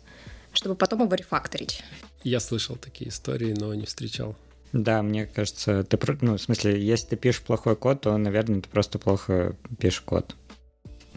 чтобы 0.53 0.75
потом 0.75 1.03
его 1.03 1.15
рефакторить. 1.15 1.83
Я 2.23 2.39
слышал 2.39 2.75
такие 2.75 3.09
истории, 3.09 3.55
но 3.57 3.73
не 3.73 3.85
встречал. 3.85 4.35
Да, 4.71 5.01
мне 5.01 5.25
кажется, 5.25 5.83
ты, 5.83 5.97
ну, 6.21 6.37
в 6.37 6.41
смысле, 6.41 6.79
если 6.79 7.07
ты 7.07 7.15
пишешь 7.15 7.41
плохой 7.41 7.75
код, 7.75 8.01
то, 8.01 8.15
наверное, 8.17 8.61
ты 8.61 8.69
просто 8.69 8.99
плохо 8.99 9.55
пишешь 9.79 10.01
код. 10.01 10.35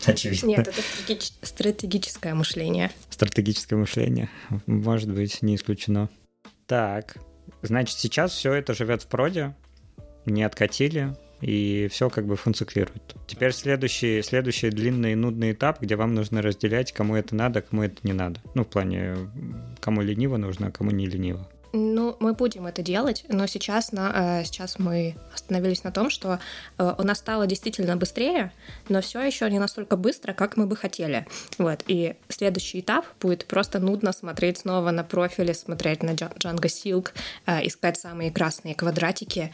Очевидно. 0.05 0.47
Нет, 0.47 0.69
это 0.69 0.81
стратеги- 0.81 1.33
стратегическое 1.43 2.35
мышление. 2.35 2.91
Стратегическое 3.11 3.77
мышление. 3.77 4.31
Может 4.67 5.13
быть, 5.13 5.43
не 5.43 5.57
исключено. 5.57 6.09
Так, 6.67 7.19
значит, 7.61 7.99
сейчас 7.99 8.33
все 8.33 8.55
это 8.55 8.75
живет 8.75 9.03
в 9.03 9.07
проде, 9.07 9.55
не 10.25 10.43
откатили, 10.43 11.15
и 11.41 11.89
все 11.91 12.09
как 12.09 12.27
бы 12.27 12.37
функционирует. 12.37 13.17
Теперь 13.27 13.53
следующий, 13.53 14.23
следующий 14.23 14.71
длинный 14.71 15.13
и 15.13 15.17
нудный 15.17 15.53
этап, 15.53 15.81
где 15.83 15.97
вам 15.97 16.15
нужно 16.15 16.41
разделять, 16.41 16.93
кому 16.93 17.17
это 17.17 17.35
надо, 17.35 17.63
кому 17.63 17.83
это 17.83 17.97
не 18.05 18.13
надо. 18.13 18.41
Ну, 18.55 18.65
в 18.65 18.69
плане, 18.69 19.17
кому 19.81 20.03
лениво 20.03 20.37
нужно, 20.37 20.69
а 20.69 20.71
кому 20.71 20.91
не 20.91 21.07
лениво. 21.07 21.49
Ну, 21.73 22.17
мы 22.21 22.35
будем 22.35 22.67
это 22.67 22.83
делать, 22.83 23.25
но 23.29 23.47
сейчас, 23.47 23.93
на, 23.93 24.41
э, 24.41 24.45
сейчас 24.45 24.79
мы 24.79 25.17
остановились 25.35 25.85
на 25.85 25.91
том, 25.91 26.11
что 26.11 26.39
э, 26.77 26.95
у 26.99 27.03
нас 27.03 27.19
стало 27.19 27.47
действительно 27.47 27.97
быстрее, 27.97 28.53
но 28.91 29.01
все 29.01 29.23
еще 29.23 29.51
не 29.51 29.59
настолько 29.59 29.97
быстро, 29.97 30.35
как 30.35 30.59
мы 30.59 30.67
бы 30.67 30.77
хотели. 30.77 31.27
Вот. 31.57 31.83
И 31.87 32.17
следующий 32.29 32.81
этап 32.81 33.07
будет 33.21 33.47
просто 33.47 33.79
нудно 33.79 34.13
смотреть 34.13 34.59
снова 34.59 34.91
на 34.91 35.03
профили, 35.03 35.53
смотреть 35.53 36.03
на 36.03 36.11
Django 36.11 36.67
Silk, 36.67 37.11
э, 37.47 37.67
искать 37.67 37.99
самые 37.99 38.31
красные 38.31 38.75
квадратики 38.75 39.53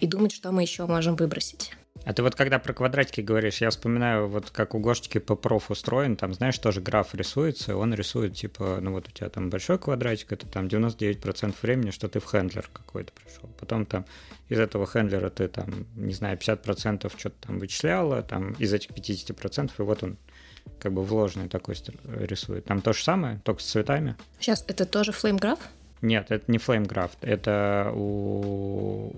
и 0.00 0.08
думать, 0.08 0.32
что 0.32 0.50
мы 0.50 0.62
еще 0.62 0.86
можем 0.86 1.14
выбросить. 1.14 1.72
А 2.08 2.14
ты 2.14 2.22
вот 2.22 2.34
когда 2.34 2.58
про 2.58 2.72
квадратики 2.72 3.20
говоришь, 3.20 3.60
я 3.60 3.68
вспоминаю, 3.68 4.28
вот 4.28 4.48
как 4.48 4.74
у 4.74 4.78
Гошечки 4.78 5.18
по 5.18 5.36
проф 5.36 5.70
устроен, 5.70 6.16
там, 6.16 6.32
знаешь, 6.32 6.58
тоже 6.58 6.80
граф 6.80 7.14
рисуется, 7.14 7.76
он 7.76 7.92
рисует, 7.92 8.34
типа, 8.34 8.78
ну 8.80 8.92
вот 8.92 9.08
у 9.08 9.10
тебя 9.10 9.28
там 9.28 9.50
большой 9.50 9.78
квадратик, 9.78 10.32
это 10.32 10.46
там 10.46 10.68
99% 10.68 11.54
времени, 11.60 11.90
что 11.90 12.08
ты 12.08 12.20
в 12.20 12.24
хендлер 12.24 12.70
какой-то 12.72 13.12
пришел. 13.12 13.50
Потом 13.60 13.84
там 13.84 14.06
из 14.48 14.58
этого 14.58 14.86
хендлера 14.86 15.28
ты 15.28 15.48
там, 15.48 15.86
не 15.96 16.14
знаю, 16.14 16.38
50% 16.38 17.12
что-то 17.14 17.46
там 17.46 17.58
вычисляла, 17.58 18.22
там 18.22 18.52
из 18.52 18.72
этих 18.72 18.92
50%, 18.92 19.70
и 19.78 19.82
вот 19.82 20.02
он 20.02 20.16
как 20.80 20.94
бы 20.94 21.04
вложенный 21.04 21.50
такой 21.50 21.74
рисует. 22.06 22.64
Там 22.64 22.80
то 22.80 22.94
же 22.94 23.04
самое, 23.04 23.38
только 23.44 23.60
с 23.60 23.66
цветами. 23.66 24.16
Сейчас, 24.40 24.64
это 24.66 24.86
тоже 24.86 25.10
Graph? 25.12 25.60
Нет, 26.00 26.30
это 26.30 26.50
не 26.50 26.56
Graph, 26.56 27.18
это 27.20 27.92
у 27.94 29.12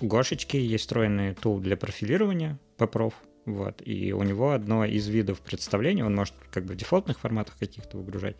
Гошечки 0.00 0.56
есть 0.56 0.84
встроенный 0.84 1.34
тул 1.34 1.60
для 1.60 1.76
профилирования 1.76 2.58
по 2.76 2.86
вот, 3.46 3.82
и 3.84 4.12
у 4.12 4.22
него 4.22 4.52
одно 4.52 4.84
из 4.84 5.08
видов 5.08 5.40
представления, 5.40 6.04
он 6.04 6.14
может 6.14 6.34
как 6.50 6.64
бы 6.64 6.74
в 6.74 6.76
дефолтных 6.76 7.18
форматах 7.18 7.56
каких-то 7.58 7.96
выгружать, 7.96 8.36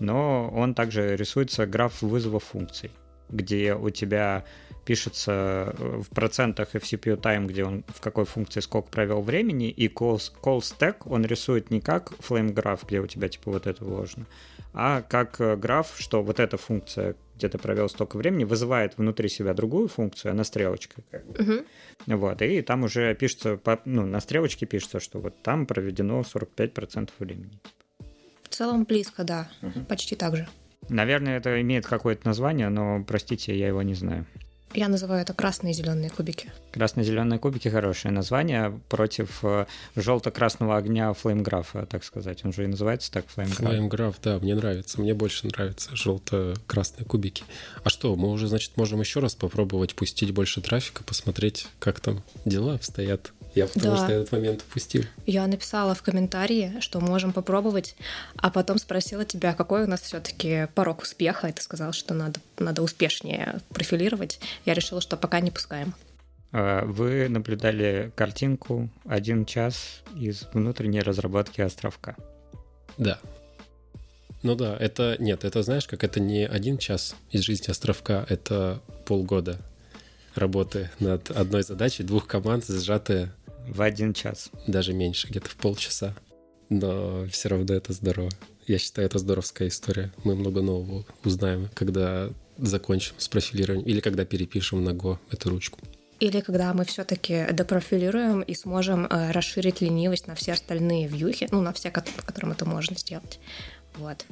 но 0.00 0.50
он 0.50 0.74
также 0.74 1.16
рисуется 1.16 1.66
граф 1.66 2.02
вызова 2.02 2.40
функций, 2.40 2.90
где 3.28 3.74
у 3.74 3.90
тебя 3.90 4.44
пишется 4.84 5.74
э, 5.78 6.00
в 6.02 6.08
процентах 6.10 6.74
FCPU 6.74 7.20
time, 7.20 7.46
где 7.46 7.64
он 7.64 7.84
в 7.88 8.00
какой 8.00 8.24
функции 8.24 8.60
сколько 8.60 8.90
провел 8.90 9.20
времени, 9.20 9.70
и 9.70 9.88
call, 9.88 10.20
call 10.42 10.58
stack 10.58 10.96
он 11.04 11.24
рисует 11.24 11.70
не 11.70 11.80
как 11.80 12.12
flame 12.12 12.52
graph, 12.52 12.80
где 12.86 13.00
у 13.00 13.06
тебя 13.06 13.28
типа 13.28 13.52
вот 13.52 13.66
это 13.66 13.84
вложено, 13.84 14.26
а 14.74 15.02
как 15.02 15.40
э, 15.40 15.56
граф, 15.56 15.94
что 15.98 16.22
вот 16.22 16.40
эта 16.40 16.56
функция, 16.56 17.14
где 17.36 17.48
ты 17.48 17.58
провел 17.58 17.88
столько 17.88 18.16
времени, 18.16 18.44
вызывает 18.44 18.96
внутри 18.96 19.28
себя 19.28 19.54
другую 19.54 19.88
функцию, 19.88 20.32
она 20.32 20.44
стрелочка. 20.44 21.02
Как 21.10 21.26
бы. 21.26 21.34
uh 21.34 21.66
Вот, 22.06 22.42
и 22.42 22.62
там 22.62 22.84
уже 22.84 23.14
пишется, 23.14 23.60
ну, 23.84 24.06
на 24.06 24.20
стрелочке 24.20 24.66
пишется, 24.66 25.00
что 25.00 25.20
вот 25.20 25.42
там 25.42 25.66
проведено 25.66 26.20
45% 26.20 27.10
времени. 27.18 27.60
В 28.44 28.48
целом 28.48 28.84
близко, 28.84 29.24
да, 29.24 29.48
uh 29.62 29.84
почти 29.84 30.16
так 30.16 30.36
же. 30.36 30.48
Наверное, 30.88 31.36
это 31.36 31.60
имеет 31.60 31.86
какое-то 31.86 32.26
название, 32.26 32.68
но, 32.68 33.04
простите, 33.04 33.56
я 33.56 33.68
его 33.68 33.82
не 33.82 33.94
знаю. 33.94 34.26
Я 34.74 34.88
называю 34.88 35.22
это 35.22 35.34
красные 35.34 35.72
и 35.72 35.74
зеленые 35.74 36.10
кубики. 36.10 36.50
Красные-зеленые 36.72 37.38
кубики 37.38 37.68
хорошее 37.68 38.12
название 38.12 38.80
против 38.88 39.44
э, 39.44 39.66
желто-красного 39.96 40.76
огня 40.76 41.12
флеймграфа, 41.12 41.86
так 41.86 42.04
сказать. 42.04 42.44
Он 42.44 42.52
же 42.52 42.64
и 42.64 42.66
называется 42.66 43.12
так 43.12 43.26
флеймграф. 43.28 43.68
Флеймграф, 43.68 44.16
да, 44.22 44.38
мне 44.38 44.54
нравится. 44.54 45.00
Мне 45.00 45.14
больше 45.14 45.46
нравятся 45.46 45.94
желто-красные 45.94 47.04
кубики. 47.04 47.44
А 47.84 47.90
что, 47.90 48.16
мы 48.16 48.30
уже, 48.30 48.46
значит, 48.46 48.76
можем 48.76 49.00
еще 49.00 49.20
раз 49.20 49.34
попробовать 49.34 49.94
пустить 49.94 50.32
больше 50.32 50.60
трафика, 50.60 51.04
посмотреть, 51.04 51.66
как 51.78 52.00
там 52.00 52.22
дела 52.44 52.74
обстоят 52.74 53.32
Я 53.54 53.66
потому 53.66 53.96
Да. 53.96 54.04
что 54.04 54.12
этот 54.12 54.32
момент 54.32 54.62
упустил. 54.62 55.04
Я 55.26 55.46
написала 55.46 55.94
в 55.94 56.02
комментарии, 56.02 56.76
что 56.80 57.00
можем 57.00 57.32
попробовать, 57.32 57.96
а 58.36 58.50
потом 58.50 58.78
спросила 58.78 59.24
тебя, 59.24 59.52
какой 59.52 59.84
у 59.84 59.86
нас 59.86 60.00
все-таки 60.00 60.68
порог 60.74 61.02
успеха, 61.02 61.48
и 61.48 61.52
ты 61.52 61.62
сказал, 61.62 61.92
что 61.92 62.14
надо, 62.14 62.40
надо 62.58 62.82
успешнее 62.82 63.60
профилировать. 63.70 64.40
Я 64.64 64.74
решила, 64.74 65.00
что 65.00 65.16
пока 65.16 65.40
не 65.40 65.50
пускаем. 65.50 65.94
Э, 66.52 66.84
Вы 66.84 67.28
наблюдали 67.28 68.12
картинку 68.14 68.88
«Один 69.04 69.44
час 69.44 70.02
из 70.16 70.44
внутренней 70.52 71.00
разработки 71.00 71.60
островка». 71.60 72.16
Да. 72.98 73.18
Ну 74.42 74.54
да, 74.54 74.76
это... 74.78 75.16
Нет, 75.18 75.44
это 75.44 75.62
знаешь, 75.62 75.86
как 75.86 76.04
это 76.04 76.20
не 76.20 76.46
один 76.46 76.76
час 76.78 77.14
из 77.30 77.42
жизни 77.42 77.70
островка, 77.70 78.26
это 78.28 78.80
полгода 79.06 79.58
работы 80.34 80.90
над 80.98 81.30
одной 81.30 81.62
задачей, 81.62 82.02
двух 82.02 82.26
команд, 82.26 82.64
сжатые 82.66 83.32
В 83.68 83.82
один 83.82 84.12
час. 84.12 84.50
даже 84.66 84.92
меньше, 84.92 85.28
где-то 85.28 85.48
в 85.48 85.56
полчаса. 85.56 86.14
Но 86.68 87.26
все 87.26 87.48
равно 87.50 87.74
это 87.74 87.92
здорово. 87.92 88.30
Я 88.66 88.78
считаю, 88.78 89.06
это 89.06 89.18
здоровская 89.18 89.68
история. 89.68 90.12
Мы 90.24 90.34
много 90.34 90.62
нового 90.62 91.04
узнаем, 91.24 91.68
когда 91.74 92.30
закончим 92.58 93.14
с 93.18 93.28
профилированием 93.28 93.86
или 93.86 94.00
когда 94.00 94.24
перепишем 94.24 94.84
на 94.84 94.90
Go 94.90 95.18
эту 95.30 95.50
ручку. 95.50 95.78
Или 96.20 96.40
когда 96.40 96.72
мы 96.72 96.84
все-таки 96.84 97.46
допрофилируем 97.52 98.42
и 98.42 98.54
сможем 98.54 99.06
э, 99.06 99.32
расширить 99.32 99.80
ленивость 99.80 100.28
на 100.28 100.34
все 100.36 100.52
остальные 100.52 101.08
вьюхи, 101.08 101.48
ну, 101.50 101.60
на 101.60 101.72
все, 101.72 101.90
ко- 101.90 102.04
по 102.16 102.22
которым 102.22 102.52
это 102.52 102.64
можно 102.64 102.96
сделать. 102.96 103.40
Вот. 103.96 104.24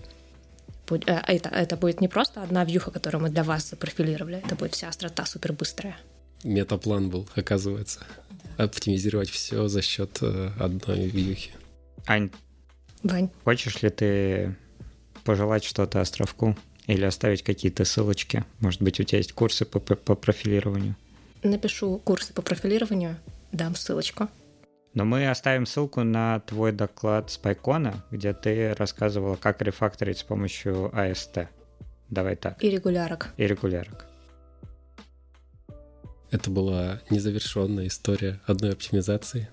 Будь- 0.89 1.09
э, 1.09 1.21
Это, 1.27 1.49
это 1.49 1.77
будет 1.77 2.01
не 2.01 2.07
просто 2.09 2.43
одна 2.43 2.65
вьюха, 2.65 2.93
которую 2.93 3.23
мы 3.23 3.31
для 3.31 3.43
вас 3.43 3.69
запрофилировали, 3.71 4.41
это 4.47 4.55
будет 4.55 4.75
вся 4.75 4.89
острота 4.89 5.27
супер 5.27 5.53
быстрая. 5.53 5.97
Метаплан 6.45 7.11
был, 7.11 7.29
оказывается. 7.35 8.01
Оптимизировать 8.65 9.31
все 9.31 9.69
за 9.69 9.83
счет 9.83 10.19
э, 10.21 10.51
одной 10.59 11.07
вьюхи. 11.07 11.53
Ань, 12.07 12.31
Вань, 13.03 13.31
хочешь 13.45 13.81
ли 13.83 13.89
ты 13.89 14.55
пожелать 15.25 15.65
что-то 15.65 16.01
островку 16.01 16.57
или 16.87 17.05
оставить 17.05 17.43
какие-то 17.43 17.85
ссылочки? 17.85 18.45
Может 18.59 18.83
быть, 18.83 19.01
у 19.01 19.05
тебя 19.05 19.19
есть 19.19 19.33
курсы 19.33 19.65
по, 19.65 19.81
по- 19.81 20.15
профилированию? 20.15 20.97
напишу 21.43 21.99
курсы 22.05 22.35
по 22.35 22.43
профилированию, 22.43 23.17
дам 23.53 23.75
ссылочку. 23.75 24.29
Но 24.93 25.05
мы 25.05 25.31
оставим 25.31 25.67
ссылку 25.67 26.03
на 26.03 26.41
твой 26.41 26.73
доклад 26.73 27.31
с 27.31 27.39
Пайкона, 27.39 28.05
где 28.11 28.35
ты 28.35 28.75
рассказывала, 28.75 29.37
как 29.37 29.63
рефакторить 29.63 30.19
с 30.19 30.23
помощью 30.23 30.91
AST. 30.93 31.47
Давай 32.11 32.37
так. 32.37 32.63
И 32.63 32.69
регулярок. 32.69 33.33
И 33.37 33.47
регулярок. 33.47 34.10
Это 36.31 36.51
была 36.51 37.01
незавершенная 37.11 37.89
история 37.89 38.41
одной 38.47 38.73
оптимизации. 38.73 39.49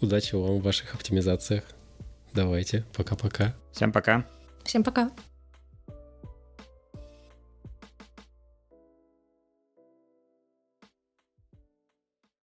Удачи 0.00 0.34
вам 0.34 0.58
в 0.58 0.62
ваших 0.62 0.94
оптимизациях. 0.94 1.64
Давайте, 2.32 2.84
пока-пока. 2.96 3.54
Всем 3.72 3.92
пока. 3.92 4.24
Всем 4.64 4.82
пока. 4.82 5.10